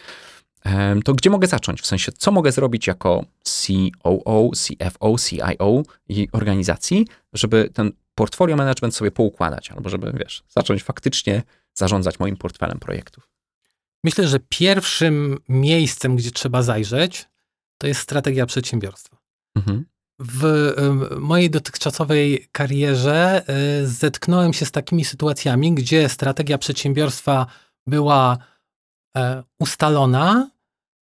To 1.05 1.15
gdzie 1.15 1.31
mogę 1.31 1.47
zacząć? 1.47 1.83
W 1.83 1.87
sensie, 1.87 2.13
co 2.13 2.33
mogę 2.33 2.53
zrobić 2.53 2.87
jako 2.87 3.25
COO, 3.43 4.51
CFO, 4.51 5.17
CIO 5.19 5.83
i 6.09 6.29
organizacji, 6.33 7.07
żeby 7.33 7.71
ten 7.75 7.93
portfolio 8.15 8.57
management 8.57 8.95
sobie 8.95 9.11
poukładać, 9.11 9.71
albo 9.71 9.89
żeby, 9.89 10.13
wiesz, 10.13 10.43
zacząć 10.49 10.83
faktycznie 10.83 11.43
zarządzać 11.75 12.19
moim 12.19 12.37
portfelem 12.37 12.79
projektów. 12.79 13.29
Myślę, 14.05 14.29
że 14.29 14.39
pierwszym 14.49 15.39
miejscem, 15.49 16.17
gdzie 16.17 16.31
trzeba 16.31 16.63
zajrzeć, 16.63 17.29
to 17.79 17.87
jest 17.87 18.01
strategia 18.01 18.47
przedsiębiorstwa. 18.47 19.17
Mhm. 19.57 19.85
W 20.19 20.73
mojej 21.19 21.51
dotychczasowej 21.51 22.49
karierze 22.53 23.43
y, 23.83 23.87
zetknąłem 23.87 24.53
się 24.53 24.67
z 24.67 24.73
takimi 24.73 25.05
sytuacjami, 25.05 25.75
gdzie 25.75 26.09
strategia 26.09 26.59
przedsiębiorstwa 26.59 27.47
była 27.87 28.39
e, 29.17 29.43
ustalona, 29.59 30.51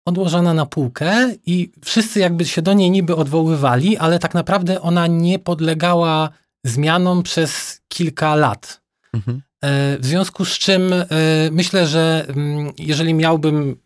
odłożona 0.06 0.54
na 0.54 0.66
półkę 0.66 1.36
i 1.46 1.72
wszyscy 1.86 2.20
jakby 2.20 2.46
się 2.46 2.62
do 2.62 2.74
niej 2.74 2.92
niby 2.92 3.16
odwoływali, 3.16 3.98
ale 3.98 4.20
tak 4.20 4.34
naprawdę 4.34 4.82
ona 4.82 5.08
nie 5.08 5.40
podlegała 5.40 6.30
zmianom 6.64 7.24
przez 7.24 7.82
kilka 7.88 8.36
lat. 8.36 8.82
Mhm. 9.14 9.42
E, 9.62 9.98
W 10.00 10.06
związku 10.06 10.46
z 10.46 10.60
czym 10.60 10.94
e, 10.94 11.08
myślę, 11.52 11.88
że 11.88 12.26
mm, 12.28 12.74
jeżeli 12.78 13.14
miałbym 13.14 13.78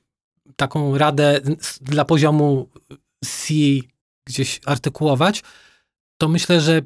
taką 0.56 0.98
radę 0.98 1.42
dla 1.82 2.06
poziomu 2.06 2.70
C 3.26 3.54
gdzieś 4.28 4.62
artykułować, 4.66 5.44
to 6.18 6.28
myślę, 6.28 6.62
że 6.62 6.82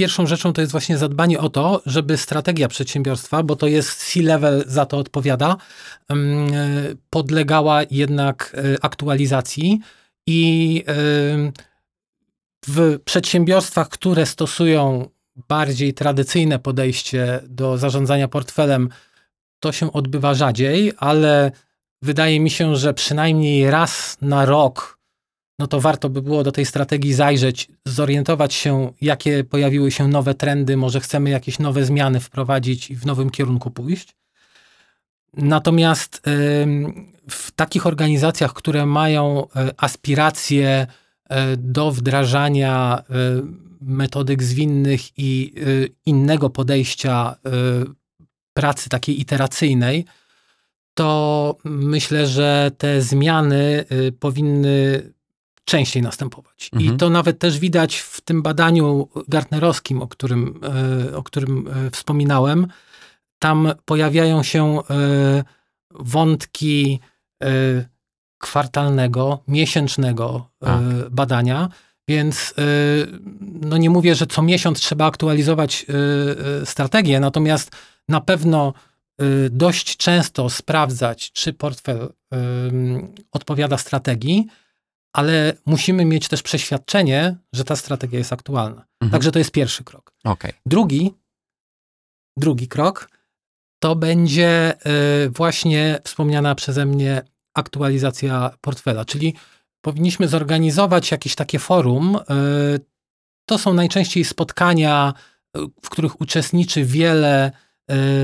pierwszą 0.00 0.26
rzeczą 0.26 0.52
to 0.52 0.60
jest 0.60 0.72
właśnie 0.72 0.98
zadbanie 0.98 1.40
o 1.40 1.48
to, 1.48 1.82
żeby 1.86 2.16
strategia 2.16 2.68
przedsiębiorstwa, 2.68 3.42
bo 3.42 3.56
to 3.56 3.66
jest 3.66 4.12
C-level 4.12 4.64
za 4.66 4.86
to 4.86 4.98
odpowiada, 4.98 5.56
podlegała 7.10 7.80
jednak 7.90 8.56
e, 8.56 8.84
aktualizacji 8.84 9.80
i 10.26 10.84
w 12.68 12.98
przedsiębiorstwach, 13.04 13.88
które 13.88 14.26
stosują 14.26 15.08
bardziej 15.48 15.94
tradycyjne 15.94 16.58
podejście 16.58 17.40
do 17.48 17.78
zarządzania 17.78 18.28
portfelem, 18.28 18.88
to 19.60 19.72
się 19.72 19.92
odbywa 19.92 20.34
rzadziej, 20.34 20.92
ale 20.96 21.52
wydaje 22.02 22.40
mi 22.40 22.50
się, 22.50 22.76
że 22.76 22.94
przynajmniej 22.94 23.70
raz 23.70 24.16
na 24.20 24.44
rok, 24.44 24.99
no 25.60 25.66
to 25.66 25.80
warto 25.80 26.08
by 26.08 26.22
było 26.22 26.42
do 26.42 26.52
tej 26.52 26.66
strategii 26.66 27.14
zajrzeć, 27.14 27.68
zorientować 27.84 28.54
się, 28.54 28.92
jakie 29.00 29.44
pojawiły 29.44 29.90
się 29.90 30.08
nowe 30.08 30.34
trendy, 30.34 30.76
może 30.76 31.00
chcemy 31.00 31.30
jakieś 31.30 31.58
nowe 31.58 31.84
zmiany 31.84 32.20
wprowadzić 32.20 32.90
i 32.90 32.96
w 32.96 33.06
nowym 33.06 33.30
kierunku 33.30 33.70
pójść. 33.70 34.16
Natomiast 35.36 36.22
w 37.30 37.50
takich 37.50 37.86
organizacjach, 37.86 38.52
które 38.52 38.86
mają 38.86 39.46
e, 39.56 39.70
aspiracje 39.76 40.86
e, 41.28 41.56
do 41.56 41.90
wdrażania 41.90 42.98
e, 42.98 43.14
metodyk 43.80 44.42
zwinnych 44.42 45.18
i 45.18 45.54
innego 46.06 46.50
podejścia 46.50 47.36
pracy 48.52 48.88
takiej 48.88 49.20
iteracyjnej, 49.20 50.04
to 50.94 51.56
myślę, 51.64 52.26
że 52.26 52.70
te 52.78 53.02
zmiany 53.02 53.84
powinny 54.18 55.02
częściej 55.64 56.02
następować. 56.02 56.70
Mhm. 56.72 56.94
I 56.94 56.98
to 56.98 57.10
nawet 57.10 57.38
też 57.38 57.58
widać 57.58 57.96
w 57.96 58.20
tym 58.20 58.42
badaniu 58.42 59.08
gartnerowskim, 59.28 60.02
o 60.02 60.08
którym, 60.08 60.60
y, 61.08 61.16
o 61.16 61.22
którym 61.22 61.68
y, 61.86 61.90
wspominałem. 61.90 62.66
Tam 63.38 63.72
pojawiają 63.84 64.42
się 64.42 64.78
y, 64.78 64.82
wątki 65.90 67.00
kwartalnego, 68.38 69.42
miesięcznego 69.48 70.50
Tak. 70.58 70.80
badania, 71.10 71.68
więc 72.08 72.54
no 73.40 73.76
nie 73.76 73.90
mówię, 73.90 74.14
że 74.14 74.26
co 74.26 74.42
miesiąc 74.42 74.80
trzeba 74.80 75.06
aktualizować 75.06 75.86
strategię, 76.64 77.20
natomiast 77.20 77.76
na 78.08 78.20
pewno 78.20 78.72
dość 79.50 79.96
często 79.96 80.50
sprawdzać, 80.50 81.32
czy 81.32 81.52
portfel 81.52 82.08
odpowiada 83.32 83.78
strategii, 83.78 84.46
ale 85.12 85.52
musimy 85.66 86.04
mieć 86.04 86.28
też 86.28 86.42
przeświadczenie, 86.42 87.36
że 87.52 87.64
ta 87.64 87.76
strategia 87.76 88.18
jest 88.18 88.32
aktualna. 88.32 88.84
Mhm. 89.00 89.10
Także 89.10 89.32
to 89.32 89.38
jest 89.38 89.50
pierwszy 89.50 89.84
krok. 89.84 90.12
Okej. 90.24 90.52
Drugi, 90.66 91.14
drugi 92.36 92.68
krok 92.68 93.10
to 93.82 93.96
będzie 93.96 94.74
y, 95.26 95.30
właśnie 95.30 95.98
wspomniana 96.04 96.54
przeze 96.54 96.86
mnie 96.86 97.22
aktualizacja 97.54 98.50
portfela, 98.60 99.04
czyli 99.04 99.34
powinniśmy 99.80 100.28
zorganizować 100.28 101.10
jakieś 101.10 101.34
takie 101.34 101.58
forum. 101.58 102.16
y, 102.16 102.80
To 103.48 103.58
są 103.58 103.74
najczęściej 103.74 104.24
spotkania, 104.24 105.14
y, 105.56 105.60
w 105.82 105.90
których 105.90 106.20
uczestniczy 106.20 106.84
wiele 106.84 107.52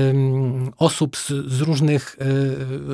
ym, 0.09 0.73
osób 0.77 1.17
z, 1.17 1.27
z 1.27 1.61
różnych 1.61 2.15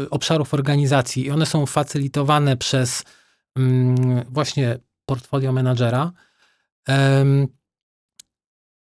y, 0.04 0.10
obszarów 0.10 0.54
organizacji 0.54 1.26
i 1.26 1.32
one 1.32 1.46
są 1.46 1.66
facylitowane 1.66 2.58
przez 2.58 3.04
właśnie 4.30 4.80
portfolio 5.06 5.52
menadżera. 5.52 6.12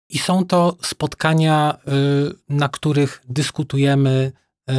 I 0.10 0.18
są 0.18 0.46
to 0.46 0.78
spotkania, 0.82 1.78
y, 1.88 2.36
na 2.50 2.70
których 2.70 3.22
dyskutujemy, 3.30 4.32
y, 4.70 4.74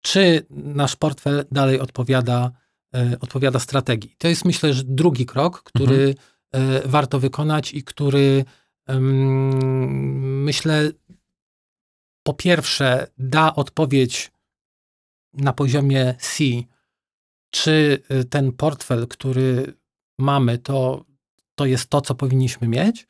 czy 0.00 0.46
nasz 0.50 0.96
portfel 0.96 1.44
dalej 1.52 1.80
odpowiada, 1.80 2.50
y, 2.96 3.18
odpowiada 3.20 3.58
strategii. 3.58 4.14
To 4.18 4.28
jest 4.28 4.44
myślę, 4.44 4.72
że 4.72 4.82
drugi 4.84 5.26
krok, 5.26 5.62
który 5.62 6.14
y, 6.56 6.58
warto 6.84 7.20
wykonać 7.20 7.74
i 7.74 7.84
który 7.84 8.44
myślę, 8.88 10.90
po 12.22 12.34
pierwsze, 12.34 13.06
da 13.18 13.54
odpowiedź 13.54 14.32
na 15.32 15.52
poziomie 15.52 16.14
C, 16.18 16.44
czy 17.54 18.02
y, 18.10 18.24
ten 18.24 18.52
portfel, 18.52 19.08
który 19.08 19.74
mamy, 20.18 20.58
to, 20.58 21.04
to 21.54 21.66
jest 21.66 21.90
to, 21.90 22.00
co 22.00 22.14
powinniśmy 22.14 22.68
mieć, 22.68 23.06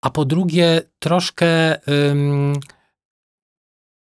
a 0.00 0.10
po 0.10 0.24
drugie, 0.24 0.82
troszkę 0.98 1.80
ym, 2.10 2.60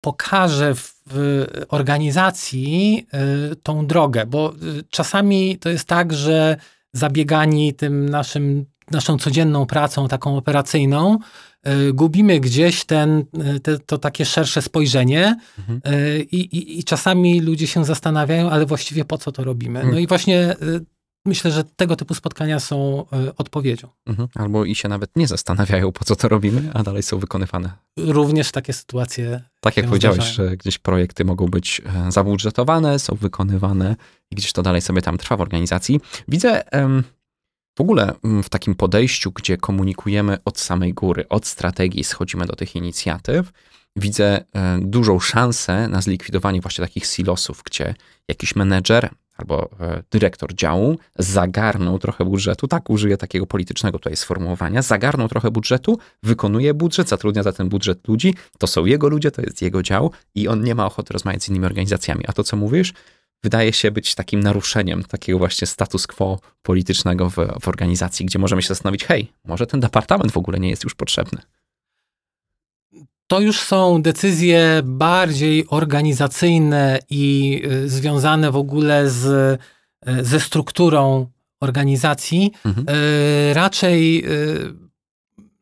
pokaże 0.01 0.75
w, 0.75 0.95
w 1.07 1.47
organizacji 1.69 3.07
y, 3.53 3.57
tą 3.57 3.87
drogę, 3.87 4.27
bo 4.27 4.53
y, 4.55 4.85
czasami 4.91 5.59
to 5.59 5.69
jest 5.69 5.89
tak, 5.89 6.13
że 6.13 6.57
zabiegani 6.93 7.75
tym 7.75 8.09
naszym, 8.09 8.67
naszą 8.91 9.19
codzienną 9.19 9.67
pracą, 9.67 10.09
taką 10.09 10.37
operacyjną, 10.37 11.19
gubimy 11.93 12.41
gdzieś 12.41 12.85
ten, 12.85 13.25
y, 13.57 13.61
te, 13.61 13.79
to 13.79 13.99
takie 13.99 14.25
szersze 14.25 14.63
spojrzenie 14.63 15.37
Mhm. 15.59 15.81
y, 15.95 16.21
i, 16.23 16.37
i, 16.57 16.79
i 16.81 16.85
czasami 16.85 17.41
ludzie 17.41 17.67
się 17.67 17.85
zastanawiają, 17.85 18.51
ale 18.51 18.67
właściwie 18.67 19.05
po 19.05 19.19
co 19.19 19.33
to 19.33 19.45
robimy. 19.45 19.83
No 19.83 19.89
Mm. 19.91 20.01
i 20.01 20.07
właśnie 20.07 20.57
myślę, 21.27 21.51
że 21.51 21.65
tego 21.65 21.97
typu 21.97 22.15
spotkania 22.15 22.61
są 22.61 23.05
odpowiedzią. 23.37 23.89
Mhm. 24.07 24.29
Albo 24.35 24.65
i 24.65 24.75
się 24.75 24.89
nawet 24.89 25.17
nie 25.17 25.27
zastanawiają, 25.27 25.93
po 25.93 26.05
co 26.05 26.17
to 26.17 26.29
robimy, 26.29 26.71
a 26.75 26.83
dalej 26.83 27.03
są 27.03 27.19
wykonywane. 27.19 27.71
Również 27.97 28.51
takie 28.53 28.73
sytuacje 28.73 29.43
Tak 29.61 29.77
jak 29.77 29.87
powiedziałeś, 29.87 30.17
zdarzają. 30.17 30.49
że 30.51 30.57
gdzieś 30.57 30.79
projekty 30.79 31.25
mogą 31.25 31.47
być 31.47 31.83
e, 32.07 32.13
zabudżetowane, 32.13 32.99
są 32.99 33.15
wykonywane 33.15 33.97
i 34.31 34.37
gdzieś 34.37 34.53
to 34.53 34.63
dalej 34.63 34.81
sobie 34.81 35.03
tam 35.03 35.19
trwa 35.19 35.37
w 35.37 35.41
organizacji. 35.41 36.01
Widzę 36.29 36.73
em, 36.73 37.03
w 37.77 37.81
ogóle 37.81 38.15
mm, 38.25 38.43
w 38.43 38.49
takim 38.49 38.75
podejściu, 38.75 39.33
gdzie 39.33 39.57
komunikujemy 39.57 40.39
od 40.45 40.61
samej 40.61 40.95
góry, 40.95 41.29
od 41.29 41.47
strategii, 41.47 42.05
schodzimy 42.05 42.47
do 42.47 42.57
tych 42.57 42.77
inicjatyw, 42.77 43.53
widzę 43.97 44.45
e, 44.55 44.79
dużą 44.81 45.21
szansę 45.21 45.89
na 45.89 46.01
zlikwidowanie 46.01 46.61
właśnie 46.61 46.85
takich 46.85 47.07
silosów, 47.07 47.63
gdzie 47.65 47.95
jakiś 48.29 48.57
menedżer 48.57 49.11
albo 49.37 49.71
e, 49.81 50.03
dyrektor 50.11 50.55
działu 50.55 50.99
zagarnął 51.19 51.99
trochę 51.99 52.25
budżetu, 52.25 52.69
tak 52.69 52.91
użyję 52.91 53.17
takiego 53.17 53.47
politycznego 53.47 53.99
tutaj 53.99 54.17
sformułowania, 54.17 54.83
zagarnął 54.83 55.29
trochę 55.29 55.51
budżetu, 55.51 55.99
wykonuje 56.23 56.75
budżet, 56.75 57.09
zatrudnia 57.09 57.43
za 57.43 57.53
ten 57.53 57.69
budżet 57.69 58.09
ludzi, 58.09 58.35
to 58.59 58.67
są 58.67 58.85
jego 58.85 59.09
ludzie, 59.09 59.31
to 59.31 59.43
jest 59.43 59.63
jego 59.63 59.83
dział 59.83 60.11
i 60.35 60.49
on 60.49 60.65
nie 60.65 60.75
ma 60.75 60.87
ochoty 60.87 61.13
rozmawiać 61.13 61.43
z 61.43 61.49
innymi 61.49 61.67
organizacjami. 61.67 62.25
A 62.27 62.33
to, 62.33 62.45
co 62.45 62.57
mówisz, 62.57 62.93
wydaje 63.43 63.73
się 63.73 63.91
być 63.91 64.15
takim 64.15 64.43
naruszeniem 64.43 65.05
takiego 65.05 65.39
właśnie 65.39 65.67
status 65.67 66.07
quo 66.07 66.41
politycznego 66.63 67.31
w, 67.31 67.37
w 67.61 67.69
organizacji, 67.69 68.27
gdzie 68.27 68.39
możemy 68.39 68.63
się 68.63 68.69
zastanowić, 68.69 69.05
hej, 69.05 69.33
może 69.45 69.67
ten 69.67 69.81
departament 69.81 70.33
w 70.33 70.37
ogóle 70.37 70.59
nie 70.59 70.71
jest 70.71 70.85
już 70.85 70.95
potrzebny. 70.95 71.39
To 73.27 73.41
już 73.41 73.61
są 73.61 74.03
decyzje 74.03 74.81
bardziej 74.85 75.67
organizacyjne 75.69 76.99
i 77.11 77.63
y, 77.65 77.89
związane 77.89 78.51
w 78.51 78.57
ogóle 78.57 79.11
z, 79.11 79.25
y, 80.09 80.25
ze 80.25 80.41
strukturą 80.41 81.27
organizacji. 81.61 82.53
Mhm. 82.65 82.87
Y, 82.89 83.55
Raczej 83.55 84.25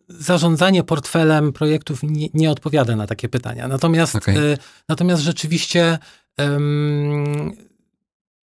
zarządzanie 0.09 0.83
portfelem 0.83 1.53
projektów 1.53 2.03
nie, 2.03 2.29
nie 2.35 2.51
odpowiada 2.51 2.97
na 2.97 3.07
takie 3.07 3.29
pytania. 3.29 3.69
Natomiast, 3.69 4.17
Okej. 4.17 4.37
y, 4.37 4.59
natomiast 4.89 5.23
rzeczywiście 5.23 5.99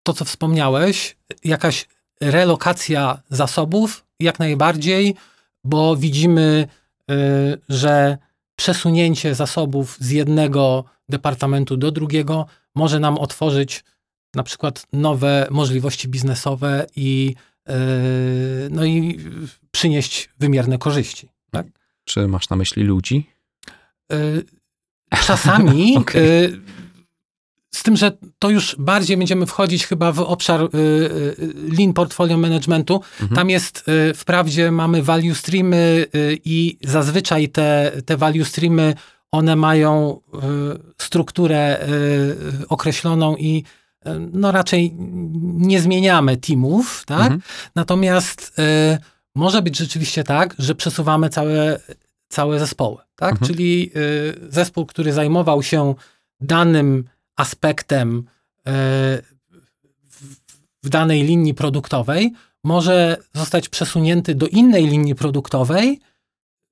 to, 0.03 0.13
co 0.13 0.25
wspomniałeś, 0.25 1.17
jakaś 1.43 1.87
relokacja 2.21 3.21
zasobów, 3.29 4.05
jak 4.19 4.39
najbardziej, 4.39 5.15
bo 5.63 5.95
widzimy, 5.95 6.67
y, 7.11 7.15
że 7.69 8.17
przesunięcie 8.55 9.35
zasobów 9.35 9.97
z 9.99 10.09
jednego 10.09 10.83
departamentu 11.09 11.77
do 11.77 11.91
drugiego 11.91 12.45
może 12.75 12.99
nam 12.99 13.17
otworzyć 13.17 13.83
na 14.35 14.43
przykład 14.43 14.87
nowe 14.93 15.47
możliwości 15.51 16.07
biznesowe 16.07 16.87
i, 16.95 17.35
y, 17.69 17.73
no 18.71 18.85
i 18.85 19.19
przynieść 19.71 20.29
wymierne 20.39 20.77
korzyści. 20.77 21.29
Tak? 21.51 21.67
Czy 22.03 22.27
masz 22.27 22.49
na 22.49 22.55
myśli 22.55 22.83
ludzi? 22.83 23.29
Y, 24.13 24.45
Czasami, 25.25 25.95
Okej. 25.97 26.61
Y, 27.75 27.77
z 27.77 27.83
tym, 27.83 27.97
że 27.97 28.11
to 28.39 28.49
już 28.49 28.75
bardziej 28.79 29.17
będziemy 29.17 29.45
wchodzić 29.45 29.87
chyba 29.87 30.11
w 30.11 30.19
obszar 30.19 30.61
y, 30.61 30.67
y, 30.77 31.53
lean 31.77 31.93
portfolio 31.93 32.37
managementu. 32.37 33.01
Mhm. 33.21 33.35
Tam 33.35 33.49
jest, 33.49 33.83
y, 34.09 34.13
wprawdzie 34.13 34.71
mamy 34.71 35.03
value 35.03 35.35
streamy 35.35 36.05
y, 36.15 36.37
i 36.45 36.77
zazwyczaj 36.83 37.49
te, 37.49 37.91
te 38.05 38.17
value 38.17 38.45
streamy, 38.45 38.95
one 39.31 39.55
mają 39.55 40.19
y, 40.33 40.39
strukturę 40.97 41.87
y, 41.89 42.67
określoną 42.69 43.35
i 43.35 43.63
y, 44.05 44.09
no 44.33 44.51
raczej 44.51 44.93
nie 45.41 45.81
zmieniamy 45.81 46.37
teamów, 46.37 47.03
tak? 47.05 47.21
Mhm. 47.21 47.41
Natomiast 47.75 48.59
y, 48.59 48.97
może 49.35 49.61
być 49.61 49.77
rzeczywiście 49.77 50.23
tak, 50.23 50.55
że 50.59 50.75
przesuwamy 50.75 51.29
całe, 51.29 51.79
całe 52.29 52.59
zespoły, 52.59 52.97
tak? 53.15 53.31
Mhm. 53.31 53.47
Czyli 53.47 53.91
y, 53.95 54.47
zespół, 54.49 54.85
który 54.85 55.13
zajmował 55.13 55.63
się 55.63 55.95
danym 56.41 57.03
aspektem 57.35 58.17
y, 58.17 58.71
w, 60.83 60.89
danej 60.89 61.23
linii 61.23 61.53
produktowej, 61.53 62.33
może 62.63 63.17
zostać 63.33 63.69
przesunięty 63.69 64.35
do 64.35 64.47
innej 64.47 64.87
linii 64.87 65.15
produktowej, 65.15 65.99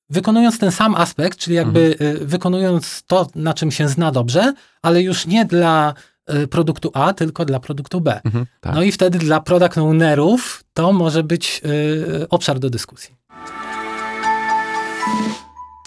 wykonując 0.09 0.59
ten 0.59 0.71
sam 0.71 0.95
aspekt, 0.95 1.39
czyli 1.39 1.55
jakby 1.55 1.95
y, 2.01 2.25
wykonując 2.25 3.03
to, 3.07 3.27
na 3.35 3.53
czym 3.53 3.71
się 3.71 3.89
zna 3.89 4.11
dobrze, 4.11 4.53
ale 4.81 5.01
już 5.01 5.25
nie 5.27 5.45
dla 5.45 5.93
y, 6.33 6.47
produktu 6.47 6.91
A, 6.93 7.13
tylko 7.13 7.45
dla 7.45 7.59
produktu 7.59 8.01
B. 8.01 8.21
Mhm. 8.23 8.45
Tak. 8.61 8.75
No 8.75 8.83
i 8.83 8.91
wtedy 8.91 9.19
dla 9.19 9.39
product 9.39 9.77
ownerów 9.77 10.63
to 10.73 10.93
może 10.93 11.23
być 11.23 11.61
y, 11.65 12.29
obszar 12.29 12.59
do 12.59 12.69
dyskusji. 12.69 13.15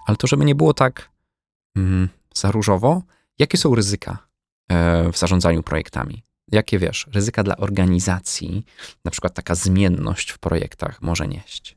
Ale 0.07 0.17
to, 0.17 0.27
żeby 0.27 0.45
nie 0.45 0.55
było 0.55 0.75
tak 0.75 1.11
mm, 1.77 2.09
za 2.35 2.51
różowo, 2.51 3.03
jakie 3.39 3.59
są 3.59 3.75
ryzyka 3.75 4.13
e, 4.13 4.32
w 5.13 5.19
zarządzaniu 5.19 5.63
projektami? 5.63 6.23
Jakie 6.53 6.79
wiesz, 6.79 7.07
ryzyka 7.13 7.43
dla 7.43 7.57
organizacji, 7.57 8.65
na 9.05 9.11
przykład 9.11 9.35
taka 9.35 9.55
zmienność 9.55 10.31
w 10.31 10.39
projektach 10.39 11.03
może 11.03 11.29
nieść? 11.29 11.77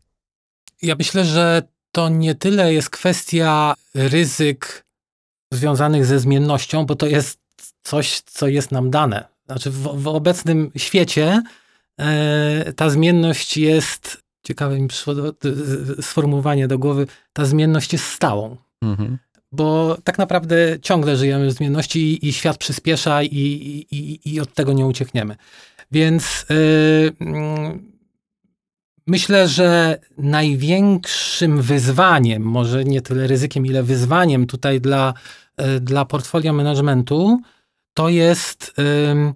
Ja 0.81 0.95
myślę, 0.95 1.25
że 1.25 1.61
to 1.91 2.09
nie 2.09 2.35
tyle 2.35 2.73
jest 2.73 2.89
kwestia 2.89 3.73
ryzyk 3.93 4.85
związanych 5.53 6.05
ze 6.05 6.19
zmiennością, 6.19 6.85
bo 6.85 6.95
to 6.95 7.07
jest 7.07 7.39
coś, 7.83 8.21
co 8.21 8.47
jest 8.47 8.71
nam 8.71 8.91
dane. 8.91 9.27
Znaczy 9.45 9.71
w, 9.71 10.03
w 10.03 10.07
obecnym 10.07 10.71
świecie 10.77 11.43
e, 11.99 12.73
ta 12.73 12.89
zmienność 12.89 13.57
jest, 13.57 14.17
ciekawe 14.43 14.79
mi 14.79 14.87
przyszło 14.87 15.15
do, 15.15 15.31
do, 15.31 15.49
sformułowanie 16.01 16.67
do 16.67 16.79
głowy, 16.79 17.07
ta 17.33 17.45
zmienność 17.45 17.93
jest 17.93 18.05
stałą. 18.05 18.57
Mhm. 18.81 19.17
Bo 19.55 19.97
tak 20.03 20.17
naprawdę 20.17 20.79
ciągle 20.81 21.17
żyjemy 21.17 21.47
w 21.47 21.51
zmienności 21.51 22.27
i, 22.27 22.33
świat 22.33 22.57
przyspiesza 22.57 23.23
i, 23.23 23.35
i, 23.91 24.33
i, 24.33 24.39
od 24.39 24.53
tego 24.53 24.73
nie 24.73 24.85
uciekniemy. 24.85 25.35
Więc 25.91 26.45
yy, 26.49 27.13
myślę, 29.07 29.47
że 29.47 29.99
największym 30.17 31.61
wyzwaniem, 31.61 32.43
może 32.43 32.83
nie 32.83 33.01
tyle 33.01 33.27
ryzykiem, 33.27 33.65
ile 33.65 33.83
wyzwaniem 33.83 34.47
tutaj 34.47 34.81
dla, 34.81 35.13
yy, 35.57 35.79
dla 35.79 36.05
portfolio 36.05 36.53
managementu, 36.53 37.41
to 37.93 38.09
jest 38.09 38.73
yy, 38.77 39.33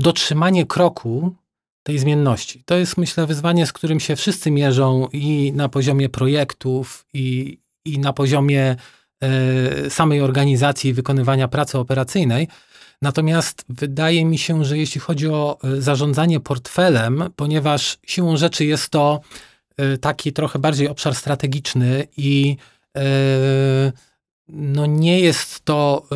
dotrzymanie 0.00 0.66
kroku 0.66 1.34
tej 1.82 1.98
zmienności. 1.98 2.62
To 2.64 2.76
jest, 2.76 2.96
myślę, 2.96 3.26
wyzwanie, 3.26 3.66
z 3.66 3.72
którym 3.72 4.00
się 4.00 4.16
wszyscy 4.16 4.50
mierzą 4.50 5.08
i 5.12 5.52
na 5.54 5.68
poziomie 5.68 6.08
projektów, 6.08 7.06
i, 7.14 7.58
i 7.84 7.98
na 7.98 8.12
poziomie 8.12 8.76
samej 9.88 10.20
organizacji 10.20 10.92
wykonywania 10.92 11.48
pracy 11.48 11.78
operacyjnej. 11.78 12.48
Natomiast 13.02 13.64
wydaje 13.68 14.24
mi 14.24 14.38
się, 14.38 14.64
że 14.64 14.78
jeśli 14.78 15.00
chodzi 15.00 15.28
o 15.28 15.58
e, 15.64 15.80
zarządzanie 15.80 16.40
portfelem, 16.40 17.24
ponieważ 17.36 17.98
siłą 18.06 18.36
rzeczy 18.36 18.64
jest 18.64 18.88
to 18.90 19.20
e, 19.76 19.98
taki 19.98 20.32
trochę 20.32 20.58
bardziej 20.58 20.88
obszar 20.88 21.14
strategiczny 21.14 22.06
i 22.16 22.56
no 24.48 24.86
nie 24.86 25.20
jest 25.20 25.64
to 25.64 26.06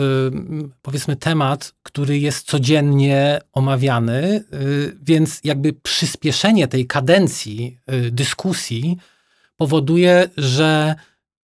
powiedzmy 0.82 1.16
temat, 1.16 1.74
który 1.82 2.18
jest 2.18 2.46
codziennie 2.46 3.40
omawiany, 3.52 4.44
więc 5.02 5.40
jakby 5.44 5.72
przyspieszenie 5.72 6.68
tej 6.68 6.86
kadencji 6.86 7.78
dyskusji 8.10 8.96
powoduje, 9.56 10.28
że 10.36 10.94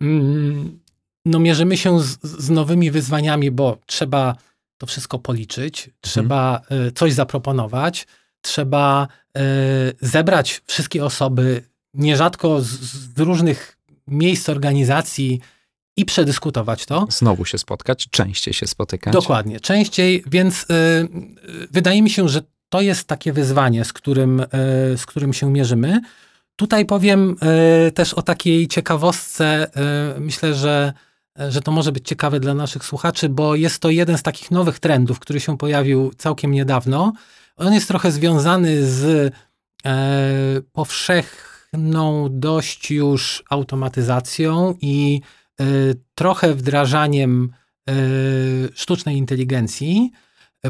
mm, 0.00 0.78
no 1.26 1.38
mierzymy 1.38 1.76
się 1.76 2.00
z, 2.00 2.18
z 2.22 2.50
nowymi 2.50 2.90
wyzwaniami, 2.90 3.50
bo 3.50 3.78
trzeba 3.86 4.34
to 4.78 4.86
wszystko 4.86 5.18
policzyć, 5.18 5.90
trzeba 6.00 6.60
y, 6.88 6.92
coś 6.92 7.12
zaproponować, 7.12 8.06
trzeba 8.40 9.08
y, 9.38 9.40
zebrać 10.00 10.62
wszystkie 10.66 11.04
osoby, 11.04 11.62
nierzadko 11.94 12.60
z, 12.60 12.66
z 13.14 13.18
różnych 13.18 13.78
miejsc 14.06 14.48
organizacji 14.48 15.40
i 15.96 16.04
przedyskutować 16.04 16.86
to. 16.86 17.06
Znowu 17.10 17.44
się 17.44 17.58
spotkać, 17.58 18.08
częściej 18.10 18.54
się 18.54 18.66
spotykać. 18.66 19.12
Dokładnie, 19.12 19.60
częściej, 19.60 20.24
więc 20.26 20.62
y, 20.62 20.66
wydaje 21.70 22.02
mi 22.02 22.10
się, 22.10 22.28
że 22.28 22.42
to 22.68 22.80
jest 22.80 23.08
takie 23.08 23.32
wyzwanie, 23.32 23.84
z 23.84 23.92
którym, 23.92 24.42
z 24.96 25.06
którym 25.06 25.32
się 25.32 25.50
mierzymy. 25.50 26.00
Tutaj 26.56 26.86
powiem 26.86 27.36
też 27.94 28.14
o 28.14 28.22
takiej 28.22 28.68
ciekawostce. 28.68 29.70
Myślę, 30.18 30.54
że 30.54 30.92
że 31.48 31.60
to 31.60 31.72
może 31.72 31.92
być 31.92 32.08
ciekawe 32.08 32.40
dla 32.40 32.54
naszych 32.54 32.84
słuchaczy, 32.84 33.28
bo 33.28 33.54
jest 33.54 33.78
to 33.78 33.90
jeden 33.90 34.18
z 34.18 34.22
takich 34.22 34.50
nowych 34.50 34.78
trendów, 34.78 35.18
który 35.18 35.40
się 35.40 35.58
pojawił 35.58 36.12
całkiem 36.18 36.52
niedawno. 36.52 37.12
On 37.56 37.72
jest 37.72 37.88
trochę 37.88 38.12
związany 38.12 38.86
z 38.86 39.32
e, 39.86 40.62
powszechną 40.72 42.28
dość 42.30 42.90
już 42.90 43.44
automatyzacją 43.50 44.74
i 44.80 45.20
e, 45.60 45.64
trochę 46.14 46.54
wdrażaniem 46.54 47.52
e, 47.88 47.92
sztucznej 48.74 49.16
inteligencji. 49.16 50.12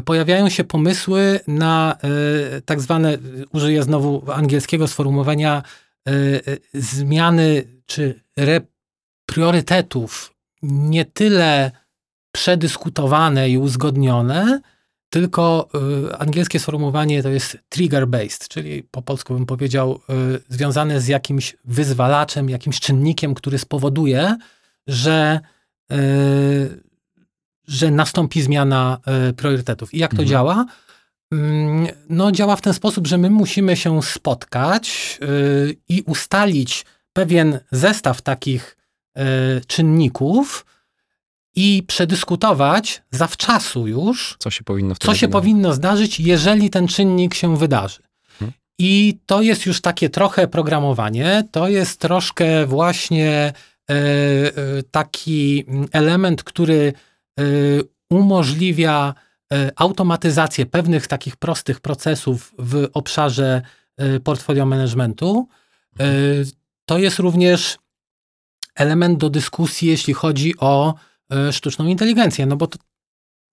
Pojawiają 0.05 0.49
się 0.49 0.63
pomysły 0.63 1.39
na 1.47 1.97
e, 2.03 2.61
tak 2.61 2.81
zwane, 2.81 3.17
użyję 3.53 3.83
znowu 3.83 4.31
angielskiego 4.31 4.87
sformułowania, 4.87 5.63
e, 6.07 6.11
e, 6.11 6.57
zmiany 6.73 7.63
czy 7.85 8.21
priorytetów 9.25 10.36
nie 10.61 11.05
tyle 11.05 11.71
przedyskutowane 12.31 13.49
i 13.49 13.57
uzgodnione, 13.57 14.61
tylko 15.09 15.69
y, 16.09 16.17
angielskie 16.17 16.59
sformułowanie 16.59 17.23
to 17.23 17.29
jest 17.29 17.57
trigger-based, 17.69 18.47
czyli 18.47 18.83
po 18.83 19.01
polsku 19.01 19.33
bym 19.33 19.45
powiedział 19.45 19.99
y, 20.35 20.39
związane 20.49 21.01
z 21.01 21.07
jakimś 21.07 21.55
wyzwalaczem, 21.65 22.49
jakimś 22.49 22.79
czynnikiem, 22.79 23.33
który 23.33 23.57
spowoduje, 23.57 24.37
że, 24.87 25.39
y, 25.91 26.83
że 27.67 27.91
nastąpi 27.91 28.41
zmiana 28.41 28.99
y, 29.29 29.33
priorytetów. 29.33 29.93
I 29.93 29.97
jak 29.97 30.11
to 30.11 30.21
mhm. 30.21 30.29
działa? 30.29 30.65
Mm, 31.31 31.87
no, 32.09 32.31
działa 32.31 32.55
w 32.55 32.61
ten 32.61 32.73
sposób, 32.73 33.07
że 33.07 33.17
my 33.17 33.29
musimy 33.29 33.77
się 33.77 34.03
spotkać 34.03 35.19
y, 35.23 35.75
i 35.89 36.01
ustalić 36.01 36.85
pewien 37.13 37.59
zestaw 37.71 38.21
takich 38.21 38.77
czynników 39.67 40.65
i 41.55 41.83
przedyskutować 41.87 43.03
zawczasu 43.11 43.87
już, 43.87 44.35
co 44.39 44.49
się 44.49 44.63
powinno, 44.63 44.95
co 44.99 45.15
się 45.15 45.27
powinno 45.27 45.73
zdarzyć, 45.73 46.19
jeżeli 46.19 46.69
ten 46.69 46.87
czynnik 46.87 47.33
się 47.33 47.57
wydarzy. 47.57 47.99
Hmm. 48.39 48.53
I 48.79 49.19
to 49.25 49.41
jest 49.41 49.65
już 49.65 49.81
takie 49.81 50.09
trochę 50.09 50.47
programowanie, 50.47 51.43
to 51.51 51.67
jest 51.67 51.99
troszkę 51.99 52.65
właśnie 52.65 53.29
e, 53.33 53.53
e, 53.89 54.53
taki 54.91 55.65
element, 55.91 56.43
który 56.43 56.93
umożliwia 58.09 59.13
automatyzację 59.75 60.65
pewnych 60.65 61.07
takich 61.07 61.35
prostych 61.35 61.79
procesów 61.79 62.53
w 62.59 62.87
obszarze 62.93 63.61
portfolio 64.23 64.65
managementu. 64.65 65.47
Hmm. 65.97 66.45
To 66.85 66.97
jest 66.97 67.19
również 67.19 67.77
element 68.77 69.17
do 69.17 69.29
dyskusji, 69.29 69.87
jeśli 69.87 70.13
chodzi 70.13 70.53
o 70.57 70.93
y, 71.49 71.53
sztuczną 71.53 71.85
inteligencję, 71.85 72.45
no 72.45 72.55
bo 72.55 72.67
to 72.67 72.77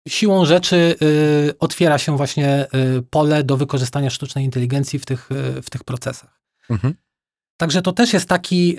siłą 0.08 0.44
rzeczy 0.44 0.94
y, 1.02 1.58
otwiera 1.58 1.98
się 1.98 2.16
właśnie 2.16 2.66
y, 2.98 3.02
pole 3.02 3.44
do 3.44 3.56
wykorzystania 3.56 4.10
sztucznej 4.10 4.44
inteligencji 4.44 4.98
w 4.98 5.06
tych, 5.06 5.28
w 5.62 5.70
tych 5.70 5.84
procesach. 5.84 6.40
Mhm. 6.70 6.94
Także 7.56 7.82
to 7.82 7.92
też 7.92 8.12
jest 8.12 8.28
taki 8.28 8.76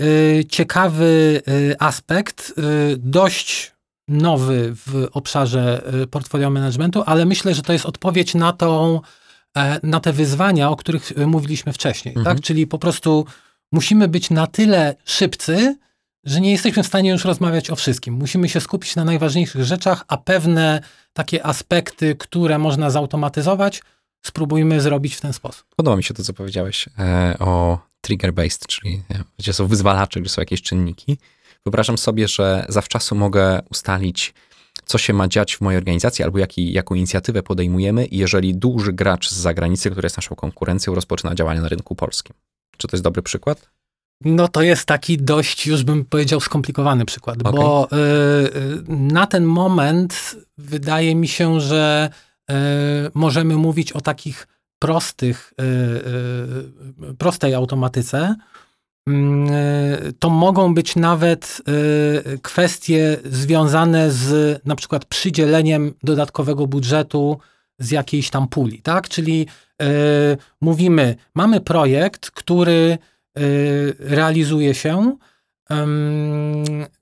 ciekawy 0.50 1.42
aspekt, 1.80 2.54
dość 2.98 3.72
nowy 4.08 4.76
w 4.76 5.08
obszarze 5.12 5.84
portfolio 6.12 6.50
managementu, 6.50 7.04
ale 7.06 7.26
myślę, 7.26 7.56
że 7.56 7.62
to 7.62 7.74
jest 7.74 7.86
odpowiedź 7.86 8.36
na, 8.36 8.54
tą, 8.54 9.02
e, 9.58 9.88
na 9.88 10.00
te 10.00 10.14
wyzwania, 10.14 10.70
o 10.70 10.76
których 10.76 11.12
mówiliśmy 11.28 11.74
wcześniej. 11.74 12.14
Tak? 12.14 12.20
Mhm. 12.20 12.38
Tak? 12.38 12.46
Czyli 12.46 12.68
po 12.68 12.80
prostu 12.80 13.26
musimy 13.72 14.08
być 14.08 14.30
na 14.30 14.48
tyle 14.48 14.96
szybcy, 15.06 15.76
że 16.24 16.42
nie 16.42 16.52
jesteśmy 16.52 16.84
w 16.84 16.88
stanie 16.88 17.10
już 17.10 17.26
rozmawiać 17.26 17.70
o 17.70 17.76
wszystkim. 17.76 18.14
Musimy 18.14 18.50
się 18.50 18.62
skupić 18.62 18.96
na 18.96 19.06
najważniejszych 19.06 19.64
rzeczach, 19.64 20.04
a 20.08 20.18
pewne 20.18 20.82
takie 21.14 21.46
aspekty, 21.46 22.16
które 22.16 22.58
można 22.58 22.90
zautomatyzować, 22.90 23.82
spróbujmy 24.26 24.82
zrobić 24.82 25.16
w 25.16 25.22
ten 25.22 25.34
sposób. 25.34 25.66
Podoba 25.76 25.98
mi 25.98 26.04
się 26.04 26.14
to, 26.14 26.24
co 26.24 26.34
powiedziałeś 26.34 26.90
e, 27.00 27.36
o 27.40 27.80
trigger-based, 28.08 28.66
czyli 28.68 29.04
gdzie 29.40 29.54
są 29.54 29.68
wyzwalacze, 29.68 30.22
gdzie 30.22 30.30
są 30.30 30.42
jakieś 30.42 30.62
czynniki. 30.62 31.18
Wyobrażam 31.66 31.98
sobie, 31.98 32.28
że 32.28 32.66
zawczasu 32.70 33.16
mogę 33.16 33.62
ustalić, 33.72 34.34
co 34.86 34.98
się 34.98 35.14
ma 35.14 35.28
dziać 35.28 35.56
w 35.56 35.62
mojej 35.62 35.78
organizacji, 35.78 36.24
albo 36.24 36.40
jaki, 36.40 36.74
jaką 36.74 36.96
inicjatywę 36.96 37.44
podejmujemy, 37.44 38.08
jeżeli 38.12 38.56
duży 38.56 38.94
gracz 38.94 39.30
z 39.30 39.34
zagranicy, 39.34 39.92
który 39.92 40.06
jest 40.06 40.18
naszą 40.18 40.36
konkurencją, 40.36 40.96
rozpoczyna 40.96 41.36
działania 41.36 41.62
na 41.62 41.68
rynku 41.68 41.96
polskim. 41.96 42.36
Czy 42.78 42.88
to 42.88 42.96
jest 42.96 43.04
dobry 43.04 43.22
przykład? 43.22 43.70
No 44.26 44.48
to 44.48 44.62
jest 44.62 44.86
taki 44.86 45.18
dość, 45.18 45.68
już 45.68 45.84
bym 45.84 46.06
powiedział, 46.06 46.40
skomplikowany 46.40 47.06
przykład, 47.06 47.40
okay. 47.40 47.54
bo 47.54 47.88
y, 47.92 47.96
y, 47.98 48.84
na 48.88 49.28
ten 49.28 49.44
moment 49.44 50.36
wydaje 50.58 51.16
mi 51.16 51.28
się, 51.28 51.62
że 51.62 52.10
y, 52.52 52.54
możemy 53.14 53.56
mówić 53.56 53.92
o 53.92 54.02
takich 54.02 54.48
prostych, 54.80 55.54
y, 55.62 57.10
y, 57.10 57.14
prostej 57.14 57.54
automatyce. 57.54 58.36
Mm, 59.08 59.54
y, 59.54 60.14
to 60.20 60.30
mogą 60.30 60.74
być 60.74 60.96
nawet 60.96 61.62
kwestie 62.42 63.18
związane 63.26 64.12
z 64.12 64.60
na 64.66 64.76
przykład 64.76 65.06
przydzieleniem 65.06 65.94
dodatkowego 66.04 66.68
budżetu 66.68 67.40
z 67.80 67.92
jakiejś 67.92 68.30
tam 68.30 68.48
puli, 68.48 68.82
tak? 68.82 69.10
Czyli 69.10 69.48
mówimy, 70.62 71.16
mamy 71.36 71.62
projekt, 71.62 72.32
który 72.32 72.98
realizuje 74.00 74.76
się. 74.76 75.16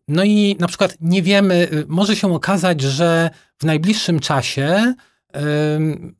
No 0.08 0.24
i 0.24 0.56
na 0.60 0.68
przykład 0.68 0.98
nie 1.02 1.22
wiemy, 1.22 1.68
y, 1.74 1.86
może 1.88 2.16
się 2.16 2.34
okazać, 2.34 2.82
że 2.82 3.30
w 3.58 3.64
najbliższym 3.66 4.20
czasie 4.20 4.94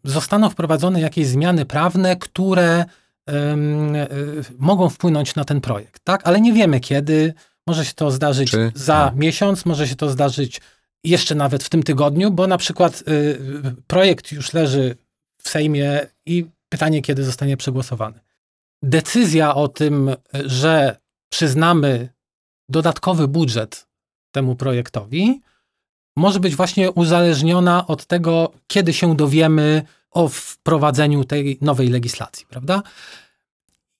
zostaną 0.04 0.50
wprowadzone 0.50 1.02
jakieś 1.02 1.28
zmiany 1.28 1.66
prawne, 1.66 2.16
które 2.16 2.86
e, 3.30 3.58
mogą 4.58 4.90
wpłynąć 4.90 5.36
na 5.36 5.46
ten 5.46 5.62
projekt, 5.62 6.04
tak? 6.04 6.22
Ale 6.24 6.42
nie 6.42 6.54
wiemy 6.54 6.80
kiedy. 6.80 7.34
Może 7.68 7.86
się 7.86 7.94
to 7.94 8.12
zdarzyć 8.12 8.52
Czy- 8.52 8.72
za 8.76 9.06
tak. 9.06 9.16
miesiąc, 9.16 9.66
może 9.66 9.88
się 9.88 9.96
to 9.96 10.10
zdarzyć 10.10 10.62
jeszcze 11.04 11.36
nawet 11.36 11.64
w 11.64 11.70
tym 11.70 11.84
tygodniu, 11.84 12.32
bo 12.32 12.48
na 12.48 12.58
przykład 12.58 13.04
y, 13.08 13.40
projekt 13.88 14.32
już 14.32 14.54
leży 14.54 14.96
w 15.44 15.50
Sejmie 15.50 16.00
i 16.26 16.46
pytanie, 16.70 17.02
kiedy 17.02 17.24
zostanie 17.24 17.58
przegłosowany. 17.58 18.20
Decyzja 18.84 19.56
o 19.56 19.68
tym, 19.68 20.16
że 20.46 20.98
przyznamy 21.30 22.10
dodatkowy 22.70 23.28
budżet 23.28 23.88
temu 24.32 24.56
projektowi, 24.56 25.42
może 26.18 26.40
być 26.40 26.56
właśnie 26.56 26.92
uzależniona 26.92 27.88
od 27.88 28.06
tego, 28.06 28.52
kiedy 28.68 28.94
się 28.94 29.16
dowiemy 29.16 29.84
o 30.12 30.28
wprowadzeniu 30.28 31.24
tej 31.24 31.58
nowej 31.62 31.90
legislacji, 31.90 32.46
prawda? 32.50 32.84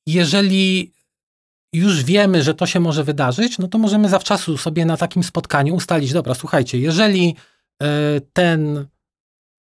Jeżeli 0.06 0.92
już 1.74 2.04
wiemy, 2.04 2.44
że 2.44 2.54
to 2.54 2.66
się 2.66 2.80
może 2.80 3.04
wydarzyć, 3.04 3.58
no 3.58 3.68
to 3.68 3.78
możemy 3.78 4.10
zawczasu 4.10 4.58
sobie 4.58 4.86
na 4.86 4.98
takim 4.98 5.24
spotkaniu 5.24 5.76
ustalić, 5.76 6.14
dobra, 6.14 6.36
słuchajcie, 6.36 6.80
jeżeli 6.80 7.36
e, 7.82 7.86
ten 8.34 8.88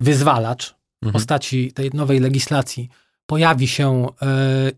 wyzwalacz 0.00 0.70
w 0.70 0.74
Mhm. 1.06 1.12
postaci 1.12 1.72
tej 1.72 1.90
nowej 1.94 2.20
legislacji 2.20 2.88
pojawi 3.28 3.68
się 3.68 4.06
e, 4.22 4.26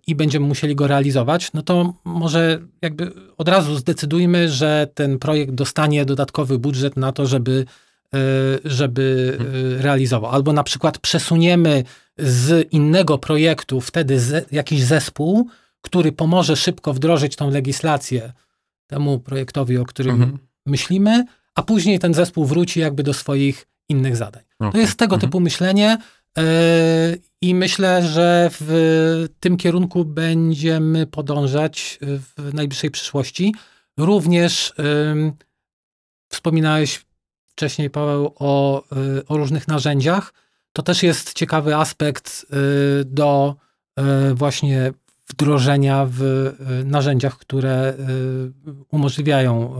i 0.07 0.15
będziemy 0.15 0.47
musieli 0.47 0.75
go 0.75 0.87
realizować, 0.87 1.53
no 1.53 1.63
to 1.63 1.95
może 2.05 2.59
jakby 2.83 3.13
od 3.39 3.49
razu 3.49 3.77
zdecydujmy, 3.77 4.49
że 4.49 4.89
ten 4.95 5.19
projekt 5.19 5.53
dostanie 5.53 6.05
dodatkowy 6.05 6.59
budżet 6.59 6.97
na 6.97 7.13
to, 7.13 7.27
żeby, 7.27 7.65
e, 8.15 8.19
żeby 8.65 9.39
e, 9.79 9.83
realizował. 9.83 10.31
Albo 10.31 10.53
na 10.53 10.63
przykład 10.63 10.99
przesuniemy 10.99 11.85
z 12.19 12.73
innego 12.73 13.19
projektu 13.19 13.81
wtedy 13.81 14.21
jakiś 14.53 14.83
zespół, 14.85 15.49
który 15.81 16.13
pomoże 16.13 16.57
szybko 16.57 16.93
wdrożyć 16.95 17.37
tą 17.37 17.51
legislację 17.51 18.33
temu 18.87 19.19
projektowi, 19.19 19.79
o 19.79 19.85
którym 19.85 20.15
Mhm. 20.15 20.39
myślimy, 20.67 21.25
a 21.55 21.63
później 21.63 21.99
ten 21.99 22.15
zespół 22.15 22.45
wróci 22.45 22.81
jakby 22.81 23.03
do 23.03 23.15
swoich 23.15 23.67
innych 23.89 24.17
zadań. 24.17 24.43
To 24.59 24.69
Okej. 24.69 24.81
jest 24.81 24.97
tego 24.99 25.15
Mhm. 25.15 25.21
typu 25.31 25.41
myślenie 25.41 25.99
i 27.41 27.55
myślę, 27.55 28.03
że 28.09 28.51
w 28.53 29.29
tym 29.41 29.57
kierunku 29.57 30.05
będziemy 30.05 31.07
podążać 31.07 31.99
w 32.03 32.55
najbliższej 32.55 32.91
przyszłości. 32.91 33.55
Również 33.97 34.75
wspominałeś 36.29 37.07
wcześniej, 37.61 37.91
Paweł, 37.91 38.35
o, 38.39 38.83
y, 39.19 39.27
o 39.27 39.37
różnych 39.37 39.69
narzędziach. 39.69 40.33
To 40.73 40.83
też 40.83 41.03
jest 41.03 41.33
ciekawy 41.35 41.77
aspekt 41.77 42.47
y, 43.01 43.05
do 43.05 43.57
właśnie 44.35 44.93
wdrożenia 45.29 46.07
w 46.11 46.53
narzędziach, 46.85 47.39
które 47.39 47.95
umożliwiają 48.91 49.75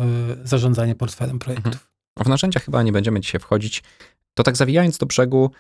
zarządzanie 0.45 0.95
portfelem 0.95 1.39
projektów. 1.39 1.91
W 2.25 2.29
narzędzia 2.29 2.61
chyba 2.61 2.83
nie 2.83 2.93
będziemy 2.93 3.21
dzisiaj 3.21 3.41
wchodzić. 3.41 3.83
To 4.35 4.43
tak 4.43 4.57
zawijając 4.57 4.99
do 4.99 5.07
brzegu, 5.07 5.51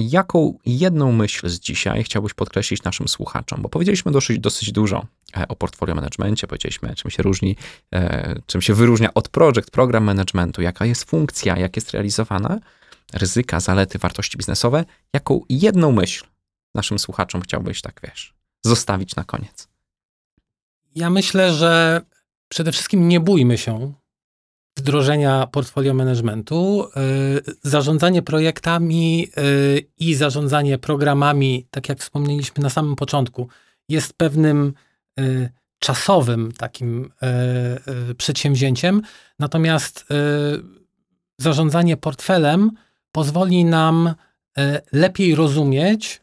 jaką 0.00 0.58
jedną 0.66 1.12
myśl 1.12 1.48
z 1.48 1.60
dzisiaj 1.60 2.04
chciałbyś 2.04 2.34
podkreślić 2.34 2.82
naszym 2.82 3.08
słuchaczom? 3.08 3.62
Bo 3.62 3.68
powiedzieliśmy 3.68 4.12
dosyć, 4.12 4.38
dosyć 4.38 4.72
dużo 4.72 5.06
e, 5.36 5.48
o 5.48 5.56
portfolio 5.56 5.94
managemencie, 5.94 6.46
powiedzieliśmy, 6.46 6.94
czym 6.94 7.10
się 7.10 7.22
różni, 7.22 7.56
e, 7.94 8.34
czym 8.46 8.62
się 8.62 8.74
wyróżnia 8.74 9.14
od 9.14 9.28
project, 9.28 9.70
program 9.70 10.04
managementu, 10.04 10.62
jaka 10.62 10.86
jest 10.86 11.04
funkcja, 11.04 11.56
jak 11.56 11.76
jest 11.76 11.90
realizowana, 11.90 12.58
ryzyka, 13.12 13.60
zalety, 13.60 13.98
wartości 13.98 14.38
biznesowe. 14.38 14.84
Jaką 15.12 15.40
jedną 15.48 15.92
myśl 15.92 16.24
naszym 16.74 16.98
słuchaczom 16.98 17.40
chciałbyś, 17.40 17.80
tak 17.80 18.00
wiesz, 18.04 18.34
zostawić 18.62 19.16
na 19.16 19.24
koniec? 19.24 19.68
Ja 20.94 21.10
myślę, 21.10 21.54
że 21.54 22.00
przede 22.48 22.72
wszystkim 22.72 23.08
nie 23.08 23.20
bójmy 23.20 23.58
się 23.58 23.94
wdrożenia 24.80 25.46
portfolio 25.46 25.94
managementu. 25.94 26.88
Yy, 26.96 27.54
Zarządzanie 27.62 28.22
projektami 28.22 29.20
yy, 29.20 29.28
i 29.98 30.14
zarządzanie 30.14 30.78
programami, 30.78 31.66
tak 31.70 31.88
jak 31.88 31.98
wspomnieliśmy 31.98 32.62
na 32.62 32.70
samym 32.70 32.96
początku, 32.96 33.48
jest 33.88 34.12
pewnym 34.12 34.72
yy, 35.16 35.50
czasowym 35.78 36.52
takim 36.52 37.12
przedsięwzięciem. 38.16 39.02
Natomiast 39.38 40.06
zarządzanie 41.38 41.96
portfelem 41.96 42.70
pozwoli 43.12 43.64
nam 43.64 44.14
lepiej 44.92 45.34
rozumieć, 45.34 46.20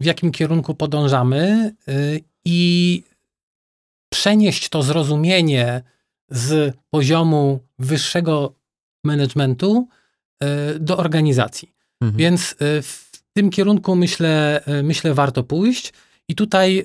w 0.00 0.04
jakim 0.04 0.32
kierunku 0.32 0.74
podążamy 0.74 1.74
i 2.44 3.02
przenieść 4.08 4.68
to 4.68 4.82
zrozumienie 4.82 5.82
z 6.32 6.76
poziomu 6.90 7.60
wyższego 7.78 8.54
managementu 9.04 9.88
y, 10.42 10.78
do 10.78 10.96
organizacji. 10.96 11.74
Mhm. 12.00 12.18
Więc 12.18 12.52
y, 12.52 12.82
w 12.82 13.10
tym 13.32 13.50
kierunku 13.50 13.96
myślę, 13.96 14.62
y, 14.68 14.82
myślę 14.82 15.14
warto 15.14 15.42
pójść. 15.42 15.92
I 16.28 16.34
tutaj 16.34 16.84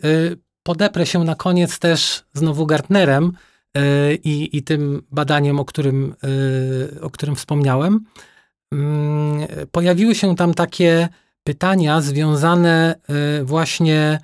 podeprę 0.64 1.06
się 1.06 1.24
na 1.24 1.36
koniec 1.36 1.80
też 1.80 2.24
znowu 2.34 2.66
Gartnerem 2.66 3.32
i, 4.24 4.50
i 4.58 4.64
tym 4.64 5.04
badaniem, 5.12 5.60
o 5.60 5.66
którym, 5.66 6.16
o 7.02 7.10
którym 7.10 7.36
wspomniałem. 7.36 8.06
Mm, 8.74 9.48
Pojawiły 9.72 10.16
się 10.16 10.36
tam 10.36 10.54
takie 10.54 11.10
pytania 11.44 12.02
związane 12.02 12.96
właśnie 13.44 14.20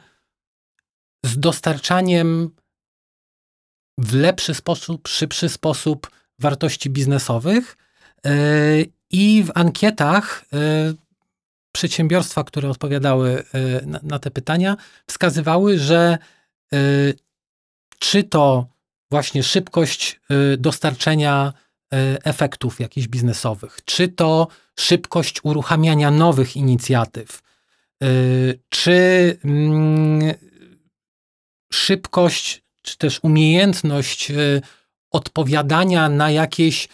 z 1.25 1.39
dostarczaniem 1.39 2.49
w 3.97 4.13
lepszy 4.13 4.53
sposób, 4.53 5.07
szybszy 5.07 5.49
sposób 5.49 6.09
wartości 6.39 6.89
biznesowych. 6.89 7.77
Yy, 8.25 8.31
I 9.11 9.43
w 9.43 9.51
ankietach 9.55 10.45
yy, 10.51 10.95
przedsiębiorstwa, 11.71 12.43
które 12.43 12.69
odpowiadały 12.69 13.43
yy, 13.53 13.99
na, 14.03 14.19
te 14.19 14.31
pytania, 14.31 14.77
wskazywały, 15.07 15.79
że 15.79 16.17
czy 17.99 18.23
to 18.23 18.67
właśnie 19.11 19.43
szybkość 19.43 20.19
dostarczenia 20.57 21.53
efektów 22.23 22.79
jakichś 22.79 23.07
biznesowych, 23.07 23.79
czy 23.85 24.07
to 24.07 24.47
szybkość 24.79 25.39
uruchamiania 25.43 26.11
nowych 26.11 26.55
inicjatyw, 26.55 27.41
czy 28.69 29.37
mm, 29.45 30.33
szybkość, 31.73 32.62
czy 32.83 32.97
też 32.97 33.19
umiejętność 33.23 34.31
y, 34.31 34.61
odpowiadania 35.11 36.09
na 36.09 36.31
jakieś 36.31 36.87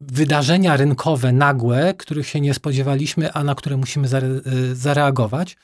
wydarzenia 0.00 0.76
rynkowe 0.76 1.32
nagłe, 1.32 1.94
których 1.94 2.28
się 2.28 2.40
nie 2.40 2.54
spodziewaliśmy, 2.54 3.32
a 3.32 3.44
na 3.44 3.54
które 3.54 3.76
musimy 3.76 4.08
y, 4.08 4.76
zareagować. 4.76 5.56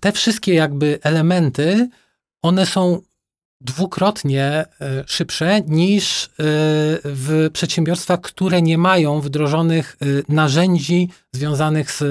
Te 0.00 0.12
wszystkie 0.12 0.54
jakby 0.54 0.98
elementy, 1.02 1.88
one 2.42 2.66
są 2.66 3.02
dwukrotnie 3.60 4.64
y, 4.64 5.04
szybsze 5.06 5.60
niż 5.60 6.30
w 7.04 7.50
przedsiębiorstwach, 7.52 8.20
które 8.20 8.62
nie 8.62 8.78
mają 8.78 9.20
wdrożonych 9.20 9.96
narzędzi 10.28 11.08
związanych 11.32 11.92
z 11.92 12.02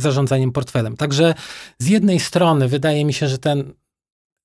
zarządzaniem 0.00 0.52
portfelem. 0.52 0.96
Także 0.96 1.34
z 1.78 1.86
jednej 1.86 2.20
strony 2.20 2.68
wydaje 2.68 3.04
mi 3.04 3.12
się, 3.12 3.28
że 3.28 3.38
ten 3.38 3.72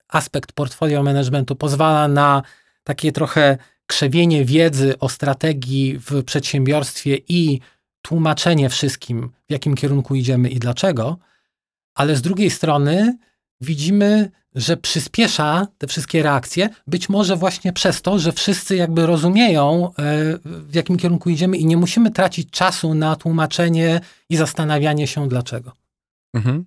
aspekt 0.09 0.51
portfolio 0.51 1.03
managementu 1.03 1.55
pozwala 1.55 2.07
na 2.07 2.43
takie 2.83 3.11
trochę 3.11 3.57
krzewienie 3.85 4.45
wiedzy 4.45 4.99
o 4.99 5.09
strategii 5.09 5.99
w 5.99 6.23
przedsiębiorstwie 6.23 7.17
i 7.29 7.59
tłumaczenie 8.01 8.69
wszystkim, 8.69 9.29
w 9.47 9.51
jakim 9.51 9.75
kierunku 9.75 10.15
idziemy 10.15 10.49
i 10.49 10.59
dlaczego, 10.59 11.17
ale 11.95 12.15
z 12.15 12.21
drugiej 12.21 12.49
strony 12.49 13.17
widzimy, 13.61 14.31
że 14.55 14.77
przyspiesza 14.77 15.67
te 15.77 15.87
wszystkie 15.87 16.23
reakcje, 16.23 16.69
być 16.87 17.09
może 17.09 17.35
właśnie 17.35 17.73
przez 17.73 18.01
to, 18.01 18.19
że 18.19 18.31
wszyscy 18.31 18.75
jakby 18.75 19.05
rozumieją, 19.05 19.87
e, 19.87 19.91
w 20.45 20.75
jakim 20.75 20.97
kierunku 20.97 21.29
idziemy 21.29 21.57
i 21.57 21.65
nie 21.65 21.77
musimy 21.77 22.11
tracić 22.11 22.49
czasu 22.49 22.93
na 22.93 23.15
tłumaczenie 23.15 24.01
i 24.29 24.35
zastanawianie 24.35 25.07
się 25.07 25.27
dlaczego. 25.27 25.71
Mhm. 26.33 26.65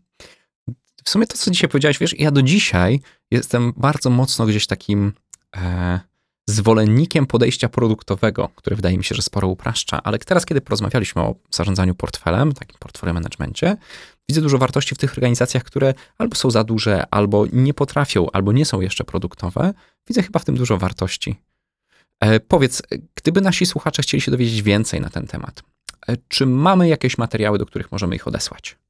W 1.04 1.10
sumie 1.10 1.26
to, 1.26 1.36
co 1.36 1.50
dzisiaj 1.50 1.70
powiedziałeś, 1.70 1.98
wiesz, 1.98 2.20
ja 2.20 2.30
do 2.30 2.42
dzisiaj 2.42 3.00
jestem 3.30 3.72
bardzo 3.76 4.10
mocno 4.10 4.46
gdzieś 4.46 4.66
takim 4.66 5.12
e, 5.56 6.00
zwolennikiem 6.48 7.26
podejścia 7.26 7.68
produktowego, 7.68 8.48
które 8.56 8.76
wydaje 8.76 8.98
mi 8.98 9.04
się, 9.04 9.14
że 9.14 9.22
sporo 9.22 9.48
upraszcza, 9.48 10.02
ale 10.02 10.18
teraz, 10.18 10.46
kiedy 10.46 10.60
porozmawialiśmy 10.60 11.22
o 11.22 11.34
zarządzaniu 11.50 11.94
portfelem, 11.94 12.52
takim 12.52 12.76
portfolio 12.78 13.14
managemencie, 13.14 13.76
widzę 14.28 14.40
dużo 14.40 14.58
wartości 14.58 14.94
w 14.94 14.98
tych 14.98 15.12
organizacjach, 15.12 15.64
które 15.64 15.94
albo 16.18 16.36
są 16.36 16.50
za 16.50 16.64
duże, 16.64 17.04
albo 17.10 17.46
nie 17.52 17.74
potrafią, 17.74 18.30
albo 18.30 18.52
nie 18.52 18.64
są 18.64 18.80
jeszcze 18.80 19.04
produktowe. 19.04 19.74
Widzę 20.08 20.22
chyba 20.22 20.38
w 20.38 20.44
tym 20.44 20.56
dużo 20.56 20.78
wartości. 20.78 21.36
E, 22.20 22.40
powiedz, 22.40 22.82
gdyby 23.14 23.40
nasi 23.40 23.66
słuchacze 23.66 24.02
chcieli 24.02 24.20
się 24.20 24.30
dowiedzieć 24.30 24.62
więcej 24.62 25.00
na 25.00 25.10
ten 25.10 25.26
temat, 25.26 25.62
e, 26.08 26.16
czy 26.28 26.46
mamy 26.46 26.88
jakieś 26.88 27.18
materiały, 27.18 27.58
do 27.58 27.66
których 27.66 27.92
możemy 27.92 28.16
ich 28.16 28.28
odesłać? 28.28 28.81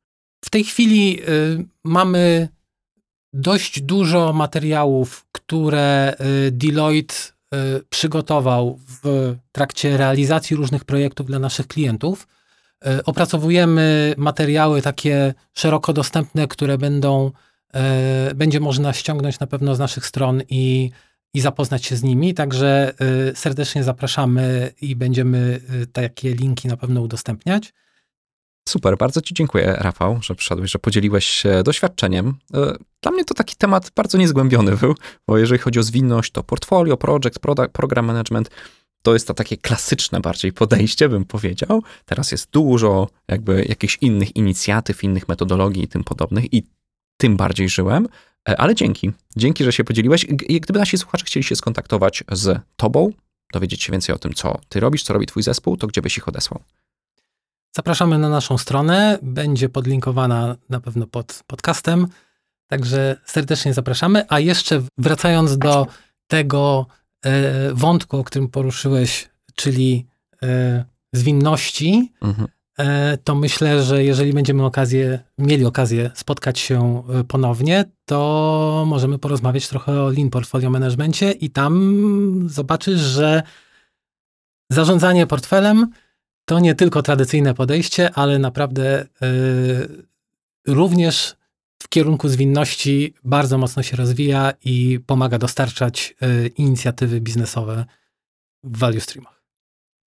W 0.44 0.50
tej 0.50 0.64
chwili 0.64 1.20
y, 1.22 1.64
mamy 1.84 2.48
dość 3.32 3.80
dużo 3.80 4.32
materiałów, 4.32 5.26
które 5.32 6.14
y, 6.46 6.50
Deloitte 6.50 7.14
y, 7.54 7.84
przygotował 7.88 8.78
w 8.86 9.34
trakcie 9.52 9.96
realizacji 9.96 10.56
różnych 10.56 10.84
projektów 10.84 11.26
dla 11.26 11.38
naszych 11.38 11.66
klientów. 11.66 12.28
Opracowujemy 13.04 14.14
materiały 14.16 14.82
takie 14.82 15.34
szeroko 15.54 15.92
dostępne, 15.92 16.48
które 16.48 16.78
będą, 16.78 17.30
będzie 18.34 18.60
można 18.60 18.92
ściągnąć 18.92 19.40
na 19.40 19.46
pewno 19.46 19.74
z 19.74 19.78
naszych 19.78 20.06
stron 20.06 20.42
i, 20.48 20.90
i 21.34 21.40
zapoznać 21.40 21.84
się 21.84 21.96
z 21.96 22.02
nimi. 22.02 22.34
Także 22.34 22.94
serdecznie 23.34 23.84
zapraszamy 23.84 24.72
i 24.80 24.96
będziemy 24.96 25.60
takie 25.92 26.34
linki 26.34 26.68
na 26.68 26.76
pewno 26.76 27.00
udostępniać. 27.00 27.72
Super, 28.68 28.98
bardzo 28.98 29.20
Ci 29.20 29.34
dziękuję, 29.34 29.76
Rafał, 29.78 30.18
że 30.22 30.34
przyszedłeś, 30.34 30.70
że 30.70 30.78
podzieliłeś 30.78 31.26
się 31.26 31.62
doświadczeniem. 31.62 32.34
E, 32.54 32.76
Dla 33.02 33.12
mnie 33.12 33.24
to 33.24 33.34
taki 33.34 33.56
temat 33.56 33.90
bardzo 33.96 34.18
niezgłębiony 34.18 34.76
był, 34.76 34.94
bo 35.26 35.38
jeżeli 35.38 35.60
chodzi 35.60 35.78
o 35.78 35.82
zwinność, 35.82 36.32
to 36.32 36.42
portfolio, 36.42 36.96
project, 36.96 37.38
product, 37.38 37.72
program 37.72 38.04
management, 38.04 38.50
to 39.02 39.12
jest 39.12 39.28
to 39.28 39.34
takie 39.34 39.56
klasyczne 39.56 40.20
bardziej 40.20 40.52
podejście, 40.52 41.08
bym 41.08 41.24
powiedział. 41.24 41.82
Teraz 42.04 42.32
jest 42.32 42.50
dużo 42.50 43.08
jakby 43.28 43.64
jakichś 43.68 43.98
innych 44.00 44.36
inicjatyw, 44.36 45.04
innych 45.04 45.28
metodologii 45.28 45.84
i 45.84 45.88
tym 45.88 46.04
podobnych 46.04 46.54
i 46.54 46.66
tym 47.16 47.36
bardziej 47.36 47.68
żyłem, 47.68 48.08
E, 48.48 48.60
ale 48.60 48.74
dzięki. 48.74 49.12
Dzięki, 49.36 49.64
że 49.64 49.72
się 49.72 49.84
podzieliłeś. 49.84 50.26
Gdyby 50.48 50.78
nasi 50.78 50.98
słuchacze 50.98 51.24
chcieli 51.24 51.44
się 51.44 51.56
skontaktować 51.56 52.24
z 52.32 52.60
Tobą, 52.76 53.12
dowiedzieć 53.52 53.82
się 53.82 53.92
więcej 53.92 54.14
o 54.14 54.18
tym, 54.18 54.34
co 54.34 54.60
Ty 54.68 54.80
robisz, 54.80 55.02
co 55.02 55.12
robi 55.12 55.26
Twój 55.26 55.42
zespół, 55.42 55.76
to 55.76 55.86
gdzie 55.86 56.02
byś 56.02 56.18
ich 56.18 56.28
odesłał? 56.28 56.62
Zapraszamy 57.76 58.18
na 58.18 58.28
naszą 58.28 58.58
stronę, 58.58 59.18
będzie 59.22 59.68
podlinkowana 59.68 60.56
na 60.68 60.80
pewno 60.80 61.06
pod 61.06 61.42
podcastem, 61.46 62.06
także 62.66 63.16
serdecznie 63.24 63.74
zapraszamy. 63.74 64.24
A 64.28 64.40
jeszcze 64.40 64.82
wracając 64.98 65.58
do 65.58 65.86
tego 66.26 66.86
e, 67.24 67.74
wątku, 67.74 68.16
o 68.18 68.24
którym 68.24 68.48
poruszyłeś, 68.48 69.28
czyli 69.54 70.06
e, 70.42 70.84
zwinności, 71.12 72.12
Mhm. 72.20 72.48
e, 72.78 73.18
to 73.24 73.34
myślę, 73.34 73.82
że 73.82 74.04
jeżeli 74.04 74.32
będziemy 74.32 74.64
okazję, 74.64 75.18
mieli 75.38 75.64
okazję 75.64 76.10
spotkać 76.14 76.58
się 76.58 77.02
e, 77.20 77.24
ponownie, 77.24 77.84
to 78.04 78.84
możemy 78.86 79.18
porozmawiać 79.18 79.68
trochę 79.68 80.02
o 80.02 80.08
Lean 80.08 80.30
Portfolio 80.30 80.70
Managemencie 80.70 81.32
i 81.32 81.50
tam 81.50 82.44
zobaczysz, 82.46 83.00
że 83.00 83.42
zarządzanie 84.70 85.26
portfelem 85.26 85.90
to 86.44 86.60
nie 86.60 86.74
tylko 86.74 87.02
tradycyjne 87.02 87.54
podejście, 87.54 88.10
ale 88.14 88.38
naprawdę 88.38 89.02
y, 89.02 89.06
również 90.66 91.36
w 91.82 91.88
kierunku 91.88 92.28
zwinności 92.28 93.14
bardzo 93.24 93.58
mocno 93.58 93.82
się 93.82 93.96
rozwija 93.96 94.52
i 94.64 95.00
pomaga 95.06 95.38
dostarczać 95.38 96.14
y, 96.22 96.48
inicjatywy 96.48 97.20
biznesowe 97.20 97.84
w 98.64 98.78
value 98.78 99.00
streamach. 99.00 99.31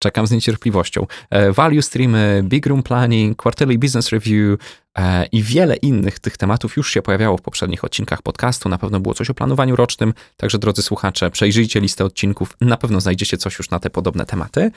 Czekam 0.05 0.27
z 0.27 0.31
niecierpliwością. 0.31 1.07
E, 1.29 1.51
Value 1.51 1.81
streamy, 1.81 2.43
Big 2.43 2.65
Room 2.65 2.83
Planning, 2.83 3.37
Quarterly 3.37 3.77
Business 3.77 4.09
Review 4.09 4.59
e, 4.97 5.25
i 5.25 5.43
wiele 5.43 5.75
innych 5.75 6.19
tych 6.19 6.37
tematów 6.37 6.77
już 6.77 6.91
się 6.91 7.01
pojawiało 7.01 7.37
w 7.37 7.41
poprzednich 7.41 7.83
odcinkach 7.83 8.21
podcastu. 8.21 8.69
Na 8.69 8.77
pewno 8.77 8.99
było 8.99 9.13
coś 9.13 9.29
o 9.29 9.33
planowaniu 9.33 9.75
rocznym, 9.75 10.13
także 10.37 10.57
drodzy 10.57 10.81
słuchacze, 10.81 11.31
przejrzyjcie 11.31 11.79
listę 11.79 12.05
odcinków, 12.05 12.57
na 12.61 12.77
pewno 12.77 13.01
znajdziecie 13.01 13.37
coś 13.37 13.57
już 13.57 13.69
na 13.69 13.79
te 13.79 13.89
podobne 13.89 14.25
tematy. 14.25 14.71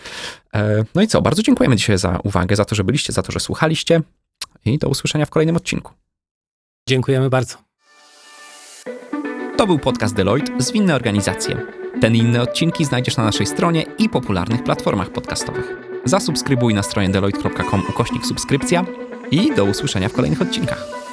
E, 0.54 0.84
No 0.94 1.02
i 1.02 1.06
co, 1.06 1.22
bardzo 1.22 1.42
dziękujemy 1.42 1.76
dzisiaj 1.76 1.98
za 1.98 2.20
uwagę, 2.24 2.56
za 2.56 2.64
to, 2.64 2.74
że 2.74 2.84
byliście, 2.84 3.12
za 3.12 3.22
to, 3.22 3.32
że 3.32 3.40
słuchaliście 3.40 4.00
i 4.64 4.78
do 4.78 4.88
usłyszenia 4.88 5.26
w 5.26 5.30
kolejnym 5.30 5.56
odcinku. 5.56 5.92
Dziękujemy 6.88 7.30
bardzo. 7.30 7.56
To 9.56 9.66
był 9.66 9.78
podcast 9.78 10.14
Deloitte 10.14 10.52
Zwinne 10.58 10.94
Organizacje. 10.94 11.77
Ten 12.00 12.14
i 12.14 12.18
inne 12.18 12.42
odcinki 12.42 12.84
znajdziesz 12.84 13.16
na 13.16 13.24
naszej 13.24 13.46
stronie 13.46 13.84
i 13.98 14.08
popularnych 14.08 14.64
platformach 14.64 15.10
podcastowych. 15.10 15.76
Zasubskrybuj 16.04 16.74
na 16.74 16.82
stronie 16.82 17.08
deloitte.com 17.08 17.82
ukośnik 17.88 18.26
subskrypcja 18.26 18.84
i 19.30 19.54
do 19.56 19.64
usłyszenia 19.64 20.08
w 20.08 20.12
kolejnych 20.12 20.42
odcinkach. 20.42 21.07